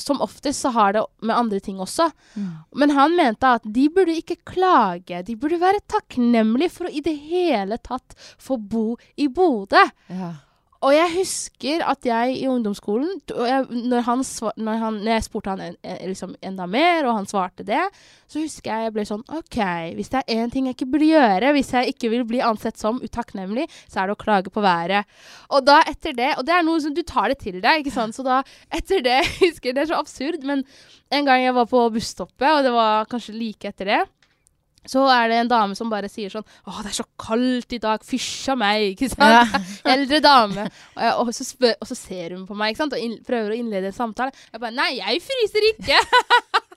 som 0.00 0.22
oftest 0.24 0.64
så 0.64 0.72
har 0.72 0.94
det 0.96 1.02
med 1.20 1.36
andre 1.36 1.60
ting 1.60 1.82
også. 1.84 2.08
Mm. 2.38 2.52
Men 2.80 2.94
han 2.96 3.16
mente 3.18 3.50
at 3.58 3.66
de 3.68 3.88
burde 3.92 4.16
ikke 4.16 4.38
klage. 4.48 5.20
De 5.26 5.36
burde 5.36 5.60
være 5.60 5.84
takknemlige 5.90 6.72
for 6.78 6.88
å 6.88 6.94
i 6.94 7.04
det 7.04 7.18
hele 7.28 7.76
tatt 7.84 8.16
få 8.40 8.56
bo 8.56 8.94
i 9.20 9.28
Bodø. 9.28 9.84
Ja. 10.08 10.32
Og 10.78 10.92
jeg 10.94 11.10
husker 11.10 11.82
at 11.90 12.06
jeg 12.06 12.34
i 12.38 12.44
ungdomsskolen 12.46 13.16
jeg, 13.26 13.64
når, 13.66 14.02
han, 14.06 14.20
når, 14.62 14.76
han, 14.78 14.98
når, 15.00 15.10
jeg 15.10 15.24
spurte 15.26 15.50
han 15.50 15.62
en, 15.64 15.78
liksom 16.06 16.36
enda 16.44 16.68
mer, 16.70 17.08
og 17.08 17.16
han 17.16 17.26
svarte 17.26 17.66
det, 17.66 17.80
så 18.30 18.44
husker 18.44 18.70
jeg 18.70 18.86
jeg 18.86 18.94
ble 18.94 19.04
sånn 19.08 19.24
OK, 19.34 19.58
hvis 19.98 20.12
det 20.12 20.20
er 20.20 20.38
én 20.38 20.52
ting 20.52 20.68
jeg 20.68 20.76
ikke 20.76 20.90
burde 20.92 21.08
gjøre, 21.10 21.50
hvis 21.56 21.72
jeg 21.74 21.94
ikke 21.94 22.12
vil 22.12 22.22
bli 22.28 22.42
ansett 22.46 22.78
som 22.78 23.00
utakknemlig, 23.02 23.66
så 23.90 24.04
er 24.04 24.10
det 24.10 24.14
å 24.14 24.20
klage 24.20 24.52
på 24.54 24.62
været. 24.62 25.08
Og 25.50 25.66
da 25.66 25.80
etter 25.88 26.14
det 26.14 26.28
Og 26.38 26.46
det 26.46 26.54
er 26.54 26.62
noe 26.66 26.78
som 26.84 26.94
du 26.94 27.02
tar 27.02 27.32
det 27.32 27.40
til 27.42 27.58
deg, 27.58 27.80
ikke 27.80 27.94
sant. 27.94 28.14
Så 28.14 28.22
da 28.26 28.42
etter 28.70 29.02
det 29.02 29.18
husker 29.42 29.72
jeg 29.72 29.78
Det 29.78 29.82
er 29.82 29.90
så 29.90 29.98
absurd, 29.98 30.46
men 30.46 30.62
en 31.10 31.26
gang 31.26 31.42
jeg 31.42 31.56
var 31.58 31.66
på 31.66 31.82
busstoppet, 31.90 32.48
og 32.52 32.62
det 32.66 32.74
var 32.76 33.10
kanskje 33.10 33.34
like 33.34 33.72
etter 33.72 33.90
det 33.90 34.00
så 34.88 35.04
er 35.12 35.28
det 35.30 35.40
en 35.42 35.50
dame 35.50 35.76
som 35.78 35.90
bare 35.92 36.10
sier 36.10 36.32
sånn 36.32 36.46
'Å, 36.46 36.82
det 36.82 36.92
er 36.92 36.98
så 37.00 37.06
kaldt 37.20 37.76
i 37.76 37.80
dag. 37.82 38.04
Fysja 38.04 38.56
meg.' 38.58 38.94
Ikke 38.94 39.10
sant? 39.12 39.36
Ja. 39.36 39.62
Eldre 39.94 40.20
dame. 40.24 40.68
Og, 40.96 41.02
jeg, 41.02 41.14
og, 41.14 41.34
så 41.34 41.44
spør, 41.44 41.76
og, 41.80 41.90
så 41.90 41.98
ser 41.98 42.36
hun 42.36 42.46
på 42.48 42.56
meg 42.56 42.72
ikke 42.72 42.84
sant? 42.84 42.96
og 42.96 43.04
inn, 43.04 43.18
prøver 43.26 43.52
å 43.52 43.58
innlede 43.58 43.92
en 43.92 44.00
samtale. 44.00 44.32
Jeg 44.52 44.60
bare 44.60 44.74
'Nei, 44.74 44.96
jeg 45.00 45.22
fryser 45.28 45.70
ikke'. 45.74 46.02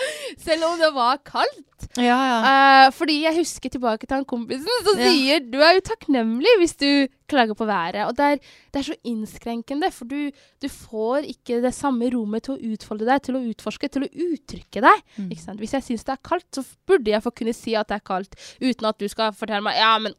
Selv 0.46 0.68
om 0.70 0.78
det 0.80 0.92
var 0.96 1.20
kaldt. 1.26 1.66
Ja, 1.96 2.18
ja. 2.18 2.38
Uh, 2.44 2.92
fordi 2.94 3.22
jeg 3.24 3.38
husker 3.40 3.72
tilbake 3.72 4.06
til 4.06 4.20
han 4.20 4.26
kompisen 4.28 4.84
som 4.84 5.00
ja. 5.00 5.08
sier 5.10 5.40
du 5.42 5.58
er 5.58 5.80
utakknemlig 5.80 6.10
takknemlig 6.10 6.52
hvis 6.60 6.76
du 6.80 7.08
klager 7.30 7.54
på 7.54 7.66
været. 7.66 8.06
Og 8.06 8.16
det 8.16 8.24
er, 8.24 8.36
det 8.72 8.80
er 8.80 8.86
så 8.88 8.96
innskrenkende, 9.04 9.90
for 9.90 10.04
du, 10.04 10.30
du, 10.62 10.68
får 10.68 11.28
ikke 11.30 11.60
det 11.62 11.74
samme 11.74 12.10
rommet 12.10 12.44
til 12.44 12.56
å 12.56 12.72
utfolde 12.72 13.06
deg, 13.06 13.22
til 13.22 13.38
å 13.38 13.44
utforske, 13.52 13.88
til 13.88 14.06
å 14.06 14.10
uttrykke 14.10 14.82
deg. 14.82 15.04
Mm. 15.16 15.30
Hvis 15.60 15.74
jeg 15.74 15.86
syns 15.86 16.04
det 16.04 16.16
er 16.16 16.24
kaldt, 16.26 16.48
så 16.54 16.64
burde 16.86 17.10
jeg 17.10 17.22
få 17.22 17.30
kunne 17.30 17.54
si 17.54 17.76
at 17.78 17.88
det 17.88 18.00
er 18.00 18.06
kaldt, 18.06 18.36
uten 18.60 18.90
at 18.90 19.00
du 19.00 19.08
skal 19.08 19.32
fortelle 19.36 19.64
meg 19.64 19.78
ja, 19.78 19.94
men 20.02 20.16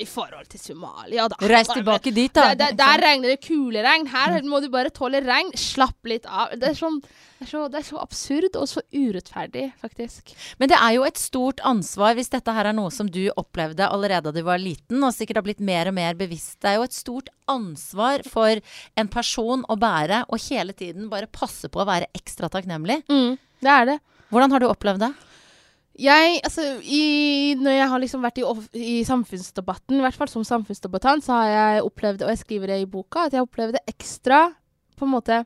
i 0.00 0.06
forhold 0.08 0.48
til 0.52 0.60
Somalia, 0.60 1.26
da. 1.28 1.36
Reis 1.50 1.68
tilbake 1.68 2.12
dit, 2.14 2.32
da. 2.34 2.52
Der, 2.52 2.72
der, 2.72 2.76
der 2.78 3.02
regner 3.02 3.32
det 3.32 3.40
kuleregn. 3.44 4.06
Her 4.12 4.38
må 4.48 4.62
du 4.62 4.68
bare 4.72 4.92
tåle 4.94 5.20
regn. 5.24 5.52
Slapp 5.58 6.08
litt 6.08 6.26
av. 6.28 6.54
Det 6.58 6.70
er, 6.70 6.76
sånn, 6.78 7.00
det, 7.02 7.46
er 7.46 7.50
så, 7.50 7.64
det 7.72 7.80
er, 7.82 7.86
så, 7.88 7.98
absurd 8.02 8.58
og 8.60 8.68
så 8.70 8.82
urettferdig, 8.94 9.66
faktisk. 9.82 10.32
Men 10.62 10.72
det 10.72 10.78
er 10.78 10.96
jo 10.96 11.06
et 11.08 11.20
stort 11.20 11.62
ansvar 11.68 12.16
hvis 12.18 12.32
dette 12.32 12.54
her 12.56 12.70
er 12.70 12.76
noe 12.76 12.92
som 12.94 13.10
du 13.12 13.24
opplevde 13.34 13.88
allerede 13.88 14.30
da 14.30 14.36
du 14.36 14.46
var 14.46 14.62
liten, 14.62 15.02
og 15.02 15.14
sikkert 15.16 15.42
har 15.42 15.48
blitt 15.48 15.64
mer 15.64 15.90
og 15.90 15.98
mer 15.98 16.16
bevisst. 16.18 16.60
Det 16.62 16.72
er 16.72 16.78
jo 16.80 16.86
et 16.86 16.96
stort 16.96 17.32
ansvar 17.50 18.24
for 18.30 18.62
en 18.96 19.12
person 19.12 19.66
å 19.68 19.76
bære, 19.80 20.24
og 20.28 20.46
hele 20.48 20.76
tiden 20.78 21.10
bare 21.12 21.30
passe 21.32 21.68
på 21.72 21.82
å 21.82 21.88
være 21.88 22.08
ekstra 22.16 22.50
takknemlig. 22.52 23.02
Mm, 23.12 23.36
det 23.62 23.76
er 23.76 23.92
det. 23.92 23.98
Hvordan 24.32 24.54
har 24.54 24.62
du 24.62 24.70
opplevd 24.70 25.04
det? 25.04 25.12
Jeg, 26.00 26.40
altså, 26.40 26.62
i, 26.88 27.52
når 27.60 27.76
jeg 27.76 27.88
har 27.90 28.00
liksom 28.00 28.22
vært 28.24 28.40
i, 28.40 28.46
i, 28.80 29.02
samfunnsdebatten, 29.04 29.98
i 29.98 30.04
hvert 30.06 30.16
fall 30.16 30.30
som 30.32 30.46
samfunnsdebattant, 30.46 31.26
så 31.26 31.36
har 31.36 31.50
jeg 31.50 31.84
opplevd, 31.84 32.24
og 32.24 32.32
jeg 32.32 32.40
skriver 32.40 32.72
det 32.72 32.80
i 32.80 32.88
boka, 32.88 33.26
at 33.26 33.36
jeg 33.36 33.44
opplevde 33.44 33.76
det 33.76 33.92
ekstra 33.92 34.46
på 35.02 35.06
en 35.08 35.14
måte 35.16 35.38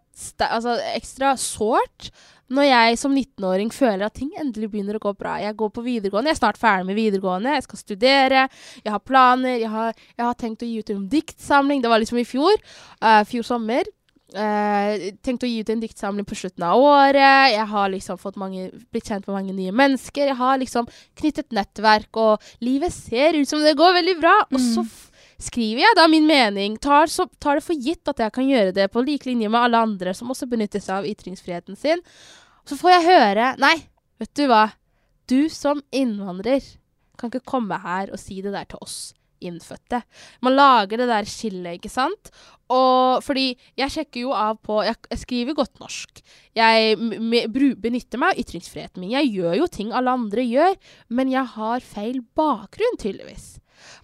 altså 0.45 0.75
ekstra 0.93 1.31
sårt 1.41 2.11
når 2.53 2.67
jeg 2.67 2.99
som 3.01 3.15
19-åring 3.15 3.71
føler 3.75 4.05
at 4.07 4.15
ting 4.19 4.29
endelig 4.39 4.69
begynner 4.71 4.99
å 4.99 5.03
gå 5.03 5.13
bra. 5.19 5.35
Jeg 5.43 5.57
går 5.59 5.71
på 5.75 5.83
videregående, 5.83 6.31
jeg 6.31 6.37
er 6.37 6.43
snart 6.43 6.61
ferdig 6.61 6.87
med 6.87 6.99
videregående, 6.99 7.57
jeg 7.57 7.65
skal 7.67 7.81
studere, 7.81 8.43
jeg 8.85 8.93
har 8.95 9.03
planer, 9.03 9.57
jeg 9.59 9.71
har, 9.73 9.97
jeg 10.15 10.27
har 10.29 10.37
tenkt 10.39 10.63
å 10.63 10.69
gi 10.69 10.79
ut 10.79 10.93
en 10.95 11.09
diktsamling. 11.11 11.83
Det 11.83 11.91
var 11.91 12.03
liksom 12.03 12.21
i 12.23 12.27
fjor, 12.29 12.55
uh, 13.03 13.23
fjor 13.27 13.49
sommer. 13.49 13.91
Uh, 14.35 15.15
tenkte 15.23 15.47
å 15.47 15.49
gi 15.49 15.61
ut 15.63 15.69
en 15.71 15.83
diktsamling 15.83 16.27
på 16.27 16.35
slutten 16.35 16.65
av 16.67 16.81
året. 16.83 17.53
Jeg 17.53 17.67
har 17.71 17.91
liksom 17.93 18.19
mange, 18.41 18.71
blitt 18.91 19.07
kjent 19.07 19.27
med 19.29 19.37
mange 19.37 19.55
nye 19.55 19.75
mennesker. 19.75 20.33
Jeg 20.33 20.39
har 20.41 20.59
liksom 20.59 20.89
knyttet 21.21 21.55
nettverk, 21.55 22.11
og 22.19 22.65
livet 22.65 22.95
ser 22.95 23.39
ut 23.39 23.49
som 23.49 23.63
det 23.63 23.77
går 23.79 23.95
veldig 24.01 24.17
bra. 24.19 24.35
Mm. 24.49 24.57
Og 24.57 24.65
så 24.65 24.83
mm. 24.83 25.21
skriver 25.49 25.85
jeg 25.85 25.99
da 25.99 26.09
min 26.11 26.27
mening. 26.27 26.79
Tar, 26.83 27.13
så, 27.13 27.29
tar, 27.39 27.61
det 27.61 27.67
for 27.69 27.87
gitt 27.89 28.11
at 28.11 28.25
jeg 28.25 28.35
kan 28.35 28.49
gjøre 28.51 28.75
det 28.75 28.89
på 28.91 29.05
lik 29.07 29.29
linje 29.29 29.51
med 29.53 29.69
alle 29.69 29.85
andre 29.87 30.17
som 30.17 30.33
også 30.35 30.51
benytter 30.51 30.83
seg 30.83 30.99
av 30.99 31.11
ytringsfriheten 31.13 31.79
sin. 31.79 32.03
Så 32.67 32.79
får 32.81 32.97
jeg 32.97 33.07
høre 33.07 33.53
Nei, 33.63 33.77
vet 34.19 34.35
du 34.35 34.49
hva. 34.51 34.65
Du 35.31 35.47
som 35.55 35.85
innvandrer 35.95 36.67
kan 37.17 37.31
ikke 37.31 37.47
komme 37.47 37.79
her 37.81 38.11
og 38.11 38.19
si 38.21 38.43
det 38.43 38.53
der 38.55 38.67
til 38.69 38.83
oss 38.83 39.15
innfødte. 39.45 40.03
Man 40.45 40.57
lager 40.57 41.03
det 41.03 41.09
der 41.11 41.29
skillet, 41.29 41.79
ikke 41.79 41.93
sant? 41.93 42.31
Og 42.73 43.23
fordi 43.23 43.53
jeg 43.79 43.93
sjekker 43.95 44.25
jo 44.25 44.33
av 44.35 44.57
på 44.65 44.81
Jeg, 44.83 44.99
jeg 45.13 45.23
skriver 45.23 45.59
godt 45.59 45.79
norsk. 45.83 46.23
Jeg 46.57 46.97
benytter 46.99 48.19
meg 48.19 48.35
av 48.35 48.41
ytringsfriheten 48.43 49.03
min. 49.03 49.15
Jeg 49.15 49.31
gjør 49.37 49.61
jo 49.61 49.69
ting 49.71 49.93
alle 49.95 50.17
andre 50.19 50.47
gjør, 50.47 50.75
men 51.09 51.31
jeg 51.31 51.55
har 51.55 51.87
feil 51.87 52.23
bakgrunn, 52.39 52.99
tydeligvis. 52.99 53.57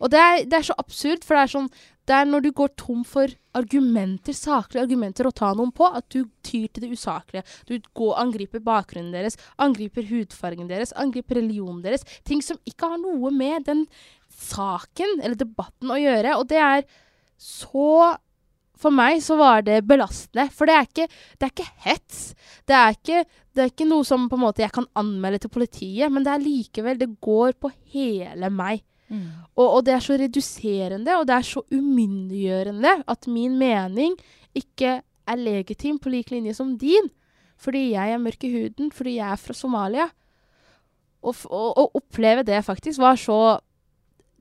Og 0.02 0.12
det 0.12 0.20
er, 0.20 0.44
det 0.46 0.58
er 0.58 0.68
så 0.68 0.76
absurd, 0.78 1.24
for 1.26 1.36
det 1.36 1.42
er 1.42 1.52
sånn 1.56 1.68
det 2.08 2.14
er 2.16 2.26
når 2.26 2.42
du 2.42 2.50
går 2.56 2.72
tom 2.78 3.04
for 3.06 3.30
argumenter, 3.54 4.34
saklige 4.34 4.82
argumenter 4.82 5.28
å 5.28 5.34
ta 5.34 5.52
noen 5.54 5.70
på, 5.74 5.86
at 5.86 6.08
du 6.10 6.24
tyr 6.42 6.66
til 6.66 6.86
det 6.86 6.90
usaklige. 6.96 7.44
Du 7.68 7.76
går, 7.94 8.16
angriper 8.24 8.62
bakgrunnen 8.64 9.12
deres, 9.14 9.38
angriper 9.62 10.08
hudfargen 10.08 10.70
deres, 10.70 10.94
angriper 10.98 11.38
religionen 11.38 11.82
deres. 11.84 12.06
Ting 12.26 12.42
som 12.42 12.58
ikke 12.66 12.90
har 12.90 12.98
noe 13.02 13.30
med 13.36 13.68
den 13.68 13.86
saken 14.34 15.20
eller 15.20 15.38
debatten 15.38 15.94
å 15.94 16.00
gjøre. 16.00 16.36
Og 16.40 16.50
det 16.50 16.60
er 16.62 16.84
så 17.38 18.18
For 18.82 18.90
meg 18.90 19.20
så 19.22 19.36
var 19.38 19.60
det 19.62 19.84
belastende. 19.86 20.48
For 20.50 20.66
det 20.66 20.74
er 20.74 20.86
ikke, 20.88 21.04
det 21.38 21.46
er 21.46 21.50
ikke 21.52 21.74
hets. 21.84 22.22
Det 22.66 22.74
er 22.74 22.96
ikke, 22.96 23.20
det 23.54 23.62
er 23.62 23.68
ikke 23.70 23.86
noe 23.86 24.02
som 24.08 24.24
på 24.26 24.34
en 24.34 24.42
måte 24.42 24.64
jeg 24.64 24.74
kan 24.74 24.88
anmelde 24.98 25.44
til 25.44 25.52
politiet, 25.54 26.10
men 26.10 26.26
det 26.26 26.32
er 26.32 26.42
likevel 26.42 26.98
Det 26.98 27.12
går 27.22 27.54
på 27.62 27.70
hele 27.94 28.50
meg. 28.50 28.82
Mm. 29.12 29.24
Og, 29.52 29.66
og, 29.66 29.80
det 29.86 29.94
er 29.94 30.04
så 30.04 30.16
reduserende, 30.18 31.16
og 31.20 31.26
det 31.28 31.36
er 31.36 31.48
så 31.48 31.62
umyndiggjørende 31.68 32.94
at 33.12 33.28
min 33.28 33.58
mening 33.60 34.16
ikke 34.56 35.00
er 35.02 35.38
legitim 35.38 35.98
på 36.02 36.12
lik 36.12 36.32
linje 36.32 36.56
som 36.56 36.74
din. 36.78 37.10
Fordi 37.62 37.92
jeg 37.92 38.14
er 38.14 38.22
mørk 38.22 38.44
i 38.44 38.52
huden, 38.56 38.90
fordi 38.90 39.18
jeg 39.20 39.28
er 39.28 39.40
fra 39.40 39.54
Somalia. 39.54 40.08
Å 41.22 41.84
oppleve 41.94 42.42
det 42.42 42.64
faktisk 42.66 42.98
var 43.02 43.20
så 43.20 43.36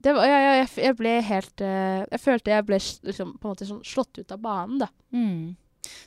var, 0.02 0.26
jeg, 0.26 0.42
jeg, 0.42 0.68
jeg, 0.82 0.94
ble 0.98 1.10
helt 1.22 1.62
uh, 1.62 2.02
Jeg 2.10 2.18
følte 2.18 2.50
jeg 2.50 2.66
ble 2.66 2.78
liksom, 2.80 3.36
på 3.38 3.46
en 3.46 3.52
måte 3.52 3.68
sånn 3.68 3.84
slått 3.86 4.18
ut 4.18 4.34
av 4.34 4.40
banen, 4.42 4.80
da. 4.82 4.88
Mm. 5.14 5.52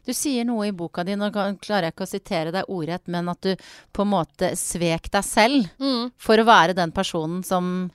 Du 0.05 0.11
sier 0.15 0.45
noe 0.47 0.69
i 0.69 0.73
boka 0.75 1.03
di, 1.05 1.15
nå 1.19 1.29
klarer 1.31 1.87
jeg 1.87 1.95
ikke 1.95 2.07
å 2.07 2.09
sitere 2.09 2.53
deg 2.55 2.71
ordrett, 2.71 3.05
men 3.11 3.29
at 3.31 3.41
du 3.43 3.67
på 3.95 4.05
en 4.05 4.11
måte 4.11 4.51
svek 4.59 5.09
deg 5.13 5.25
selv 5.27 5.69
mm. 5.81 6.13
for 6.19 6.39
å 6.39 6.47
være 6.47 6.75
den 6.77 6.93
personen 6.95 7.41
som 7.45 7.89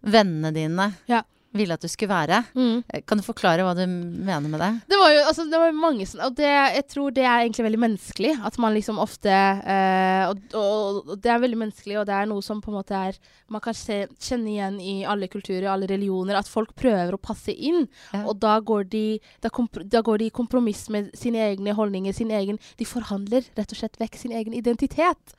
vennene 0.00 0.54
dine 0.54 0.92
ja 1.10 1.24
ville 1.56 1.74
at 1.74 1.82
du 1.82 1.88
skulle 1.90 2.12
være. 2.12 2.40
Mm. 2.54 2.82
Eh, 2.88 3.02
kan 3.06 3.18
du 3.18 3.24
forklare 3.26 3.64
hva 3.66 3.72
du 3.74 3.82
mener 3.86 4.46
med 4.50 4.60
det? 4.62 4.70
Det 4.92 4.98
var 5.00 5.12
jo 5.14 5.22
altså, 5.26 5.46
det 5.50 5.60
var 5.60 5.74
mange 5.74 6.06
sånn 6.06 6.22
Og 6.28 6.36
det, 6.38 6.50
jeg 6.76 6.86
tror 6.92 7.14
det 7.14 7.24
er 7.24 7.42
egentlig 7.42 7.66
veldig 7.66 7.82
menneskelig. 7.84 8.34
At 8.46 8.58
man 8.62 8.74
liksom 8.76 9.00
ofte 9.02 9.32
eh, 9.32 10.24
og, 10.30 10.42
og, 10.54 11.00
og, 11.02 11.12
det 11.22 11.32
er 11.32 11.42
veldig 11.42 11.60
menneskelig, 11.64 11.98
og 12.00 12.06
det 12.08 12.16
er 12.16 12.30
noe 12.30 12.44
som 12.44 12.62
på 12.62 12.70
en 12.72 12.78
måte 12.78 12.96
er 12.96 13.18
Man 13.50 13.62
kan 13.64 13.74
se, 13.74 14.04
kjenne 14.22 14.52
igjen 14.52 14.78
i 14.78 14.94
alle 15.08 15.26
kulturer, 15.30 15.66
og 15.66 15.72
alle 15.74 15.90
religioner, 15.90 16.38
at 16.38 16.50
folk 16.50 16.70
prøver 16.78 17.16
å 17.16 17.22
passe 17.22 17.50
inn. 17.50 17.88
Ja. 18.14 18.22
Og 18.30 18.38
da 18.42 18.54
går, 18.62 18.86
de, 18.92 19.04
da, 19.42 19.50
da 19.90 20.04
går 20.06 20.22
de 20.22 20.30
i 20.30 20.34
kompromiss 20.34 20.86
med 20.94 21.10
sine 21.18 21.42
egne 21.48 21.74
holdninger, 21.74 22.14
sin 22.14 22.30
egen 22.30 22.60
De 22.78 22.86
forhandler 22.86 23.48
rett 23.58 23.74
og 23.74 23.80
slett 23.80 23.98
vekk 23.98 24.20
sin 24.20 24.36
egen 24.36 24.54
identitet. 24.54 25.34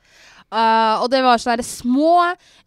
Uh, 0.52 1.00
og 1.00 1.06
det 1.08 1.22
var 1.24 1.40
sånne 1.40 1.64
små 1.64 2.12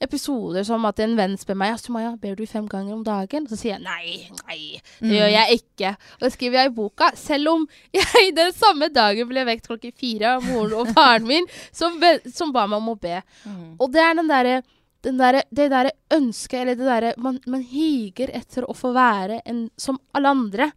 episoder 0.02 0.66
som 0.66 0.88
at 0.90 0.98
en 1.06 1.12
venn 1.20 1.36
spør 1.38 1.60
meg 1.62 1.76
Sumaya, 1.78 2.16
ber 2.18 2.34
du 2.34 2.42
fem 2.50 2.66
ganger 2.70 2.96
om 2.96 3.04
dagen. 3.06 3.46
Og 3.46 3.54
så 3.54 3.60
sier 3.60 3.76
jeg 3.76 3.84
nei, 3.86 4.32
nei, 4.40 4.60
det 4.98 5.06
mm. 5.06 5.14
gjør 5.14 5.34
jeg 5.36 5.60
ikke. 5.60 5.92
Og 6.16 6.26
det 6.26 6.32
skriver 6.34 6.60
jeg 6.60 6.72
i 6.72 6.76
boka. 6.80 7.12
Selv 7.20 7.52
om 7.54 7.68
jeg 7.94 8.32
den 8.38 8.56
samme 8.58 8.90
dagen 8.94 9.30
ble 9.30 9.46
vekt 9.46 9.70
klokken 9.70 9.94
fire 9.94 10.38
av 10.40 10.48
moren 10.50 10.74
og 10.82 10.90
faren 10.98 11.30
min, 11.30 11.46
som, 11.70 12.00
som 12.34 12.56
ba 12.56 12.66
meg 12.66 12.82
om 12.82 12.96
å 12.96 12.98
be. 12.98 13.20
Mm. 13.46 13.76
Og 13.78 13.94
det 13.94 14.02
er 14.02 14.18
den 14.18 14.34
derre 14.34 14.64
der, 15.06 15.44
det 15.54 15.70
derre 15.70 15.92
ønsket, 16.16 16.64
eller 16.64 16.80
det 16.80 16.88
derre 16.88 17.14
man, 17.22 17.38
man, 17.46 17.62
higer 17.62 18.32
etter 18.34 18.66
å 18.66 18.74
få 18.74 18.90
være 18.96 19.44
en 19.46 19.68
som 19.78 20.00
alle 20.18 20.34
andre. 20.34 20.72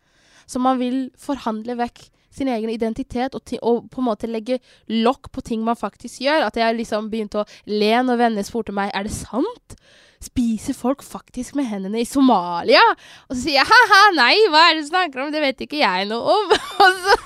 Som 0.49 0.65
man 0.65 0.79
vil 0.81 1.09
forhandle 1.21 1.77
vekk 1.77 2.07
sin 2.35 2.51
egen 2.53 2.71
identitet 2.71 3.35
og, 3.37 3.55
og 3.63 3.89
på 3.93 4.03
en 4.03 4.09
måte 4.09 4.31
legge 4.31 4.61
lokk 4.91 5.31
på 5.35 5.45
ting 5.45 5.65
man 5.67 5.79
faktisk 5.79 6.23
gjør. 6.25 6.49
At 6.49 6.59
jeg 6.61 6.77
liksom 6.79 7.11
begynte 7.13 7.43
å 7.43 7.49
le 7.71 7.95
når 8.05 8.21
venner 8.23 8.47
spurte 8.47 8.75
meg 8.77 8.93
er 8.95 9.09
det 9.09 9.15
sant. 9.15 9.77
Spiser 10.23 10.75
folk 10.75 11.05
faktisk 11.07 11.55
med 11.59 11.69
hendene 11.71 12.03
i 12.03 12.09
Somalia? 12.09 12.83
Og 13.29 13.37
så 13.37 13.45
sier 13.45 13.61
jeg 13.61 13.71
ha-ha, 13.71 14.01
nei, 14.17 14.35
hva 14.51 14.65
er 14.67 14.77
det 14.77 14.87
du 14.87 14.91
snakker 14.91 15.25
om? 15.25 15.35
Det 15.35 15.45
vet 15.45 15.63
ikke 15.67 15.83
jeg 15.83 16.09
noe 16.11 16.39
om. 16.39 16.57
og 16.85 17.05
så 17.05 17.19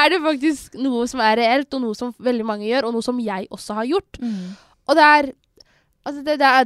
er 0.00 0.10
det 0.10 0.22
faktisk 0.24 0.80
noe 0.82 1.06
som 1.10 1.22
er 1.22 1.38
reelt, 1.42 1.70
og 1.76 1.84
noe 1.84 1.98
som 1.98 2.10
veldig 2.22 2.48
mange 2.48 2.66
gjør, 2.66 2.88
og 2.88 2.96
noe 2.96 3.06
som 3.06 3.22
jeg 3.22 3.46
også 3.54 3.78
har 3.78 3.88
gjort. 3.94 4.20
Og 4.88 4.98
det 4.98 5.06
er 5.12 5.32
Altså 6.02 6.18
det, 6.26 6.34
det 6.40 6.48
er, 6.50 6.64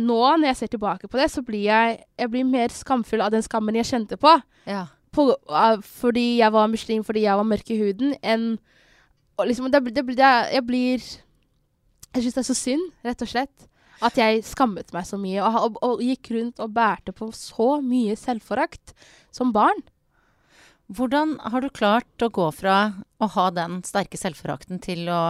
nå 0.00 0.14
når 0.16 0.46
jeg 0.46 0.56
ser 0.56 0.70
tilbake 0.72 1.10
på 1.12 1.18
det, 1.20 1.26
så 1.28 1.42
blir 1.44 1.66
jeg, 1.66 1.98
jeg 2.16 2.30
blir 2.32 2.46
mer 2.48 2.72
skamfull 2.72 3.20
av 3.20 3.34
den 3.34 3.44
skammen 3.44 3.76
jeg 3.76 3.84
kjente 3.84 4.16
på. 4.16 4.32
Ja. 4.64 4.86
På 5.14 5.30
uh, 5.32 5.78
fordi 5.82 6.38
jeg 6.40 6.54
var 6.54 6.70
muslim, 6.70 7.04
fordi 7.06 7.24
jeg 7.26 7.40
var 7.40 7.48
mørk 7.48 7.72
i 7.72 7.78
huden, 7.80 8.14
enn 8.22 8.50
liksom, 9.46 9.70
det, 9.72 9.82
det, 9.94 10.04
det, 10.16 10.30
Jeg 10.52 10.64
blir 10.66 11.02
Jeg 12.14 12.22
syns 12.22 12.34
det 12.34 12.42
er 12.42 12.48
så 12.48 12.58
synd, 12.58 12.86
rett 13.06 13.22
og 13.22 13.30
slett, 13.30 13.68
at 14.02 14.18
jeg 14.18 14.44
skammet 14.46 14.92
meg 14.94 15.06
så 15.06 15.18
mye 15.20 15.42
og, 15.42 15.58
og, 15.58 15.78
og 15.84 16.02
gikk 16.02 16.32
rundt 16.36 16.60
og 16.62 16.74
bærte 16.74 17.12
på 17.12 17.30
så 17.34 17.78
mye 17.84 18.16
selvforakt 18.16 18.94
som 19.34 19.52
barn. 19.52 19.82
Hvordan 20.88 21.36
har 21.44 21.60
du 21.60 21.68
klart 21.68 22.24
å 22.24 22.30
gå 22.32 22.46
fra 22.54 22.78
å 23.20 23.28
ha 23.34 23.50
den 23.52 23.82
sterke 23.84 24.16
selvforakten 24.16 24.80
til 24.80 25.10
å 25.12 25.22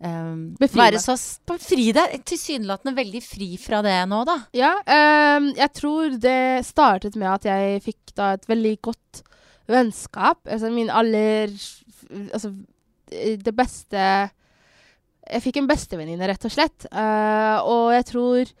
Befri 0.00 0.80
være 0.80 1.00
så 1.02 1.14
fri 1.60 1.90
deg? 1.92 2.14
Tilsynelatende 2.24 2.94
veldig 2.96 3.20
fri 3.20 3.50
fra 3.60 3.82
det 3.84 3.98
nå, 4.08 4.22
da. 4.28 4.38
Ja, 4.56 4.72
Um, 4.90 5.50
jeg 5.56 5.70
tror 5.76 6.16
det 6.20 6.64
startet 6.66 7.16
med 7.20 7.28
at 7.28 7.46
jeg 7.48 7.82
fikk 7.84 8.14
da 8.16 8.32
et 8.36 8.46
veldig 8.48 8.74
godt 8.88 9.22
vennskap. 9.70 10.40
Altså 10.48 10.72
min 10.72 10.90
aller 10.90 11.52
Altså 12.32 12.52
det 13.10 13.52
beste 13.58 14.00
Jeg 14.00 15.42
fikk 15.44 15.60
en 15.60 15.68
bestevenninne, 15.70 16.26
rett 16.26 16.44
og 16.46 16.52
slett. 16.54 16.88
Uh, 16.90 17.60
og 17.68 17.92
jeg 17.94 18.06
tror 18.08 18.52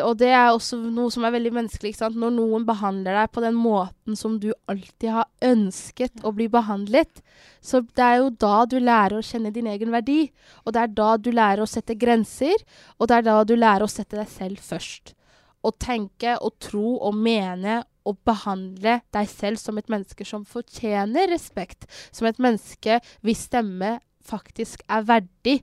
Og 0.00 0.16
det 0.22 0.30
er 0.32 0.48
også 0.50 0.78
noe 0.80 1.12
som 1.12 1.26
er 1.26 1.34
veldig 1.34 1.52
menneskelig. 1.52 1.92
Når 2.16 2.32
noen 2.38 2.64
behandler 2.68 3.18
deg 3.18 3.32
på 3.34 3.42
den 3.44 3.58
måten 3.58 4.16
som 4.16 4.38
du 4.40 4.50
alltid 4.70 5.10
har 5.12 5.28
ønsket 5.44 6.24
å 6.24 6.32
bli 6.36 6.48
behandlet, 6.52 7.20
så 7.60 7.82
det 7.84 8.04
er 8.06 8.20
jo 8.22 8.30
da 8.32 8.54
du 8.64 8.78
lærer 8.80 9.18
å 9.18 9.26
kjenne 9.26 9.52
din 9.52 9.68
egen 9.70 9.92
verdi. 9.92 10.30
Og 10.64 10.72
det 10.72 10.84
er 10.84 10.94
da 10.96 11.10
du 11.20 11.28
lærer 11.34 11.64
å 11.64 11.68
sette 11.68 11.98
grenser, 11.98 12.64
og 12.98 13.10
det 13.10 13.20
er 13.20 13.28
da 13.28 13.40
du 13.44 13.56
lærer 13.58 13.84
å 13.84 13.92
sette 13.92 14.16
deg 14.16 14.30
selv 14.32 14.62
først. 14.64 15.12
Å 15.62 15.70
tenke 15.78 16.38
og 16.42 16.56
tro 16.62 16.96
og 16.96 17.14
mene 17.14 17.82
og 18.08 18.18
behandle 18.26 18.96
deg 19.14 19.28
selv 19.30 19.60
som 19.62 19.76
et 19.78 19.90
menneske 19.92 20.26
som 20.26 20.46
fortjener 20.48 21.30
respekt. 21.30 21.86
Som 22.10 22.26
et 22.30 22.40
menneske 22.42 22.98
hvis 23.22 23.46
stemme 23.46 23.98
faktisk 24.22 24.82
er 24.90 25.06
verdig. 25.06 25.60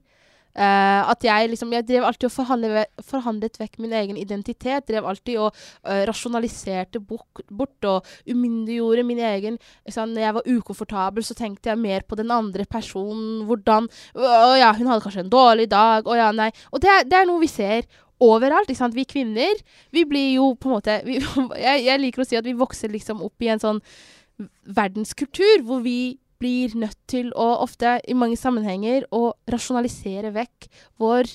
Eh, 0.58 1.02
at 1.12 1.24
jeg 1.24 1.52
liksom 1.52 1.72
Jeg 1.74 1.86
drev 1.88 2.08
alltid 2.08 2.28
og 2.28 2.34
forhandlet, 3.06 3.60
vekk 3.62 3.78
min 3.80 3.94
egen 3.94 4.18
identitet. 4.18 4.88
Drev 4.90 5.06
alltid 5.06 5.38
og 5.40 5.54
uh, 5.54 6.04
rasjonaliserte 6.10 7.00
bort, 7.00 7.44
bort 7.48 7.86
og 7.86 8.08
umyndiggjorde 8.28 9.06
min 9.06 9.20
egen 9.20 9.60
ikke 9.86 10.06
Når 10.10 10.22
jeg 10.22 10.36
var 10.36 10.50
ukomfortabel, 10.50 11.24
så 11.24 11.38
tenkte 11.38 11.70
jeg 11.70 11.80
mer 11.80 12.04
på 12.08 12.18
den 12.20 12.32
andre 12.32 12.66
personen. 12.66 13.46
Hvordan 13.48 13.90
Å 14.16 14.56
ja, 14.60 14.74
hun 14.74 14.90
hadde 14.90 15.06
kanskje 15.06 15.26
en 15.26 15.34
dårlig 15.34 15.70
dag. 15.72 16.08
Å 16.08 16.18
ja, 16.18 16.32
nei. 16.32 16.52
Og 16.72 16.82
det 16.82 17.02
det 17.10 17.18
er 17.18 17.28
noe 17.30 17.42
vi 17.42 17.52
ser 17.52 17.86
overalt. 18.20 18.70
Ikke 18.70 18.84
sant? 18.84 18.98
Vi 18.98 19.08
kvinner, 19.08 19.62
vi 19.96 20.06
blir 20.06 20.34
jo 20.36 20.54
på 20.56 20.70
en 20.70 20.78
måte 20.80 21.00
vi, 21.06 21.20
jeg, 21.68 21.86
jeg 21.86 22.02
liker 22.02 22.24
å 22.24 22.28
si 22.28 22.40
at 22.40 22.48
vi 22.48 22.58
vokser 22.58 22.92
liksom 22.92 23.24
opp 23.26 23.46
i 23.46 23.52
en 23.54 23.62
sånn 23.62 23.84
verdenskultur 24.64 25.64
hvor 25.68 25.84
vi 25.84 26.18
blir 26.40 26.76
nødt 26.76 26.98
til 27.08 27.32
å 27.36 27.50
ofte, 27.64 28.00
i 28.08 28.14
mange 28.14 28.38
sammenhenger, 28.38 29.06
å 29.12 29.34
rasjonalisere 29.52 30.32
vekk 30.34 30.68
vår 31.00 31.34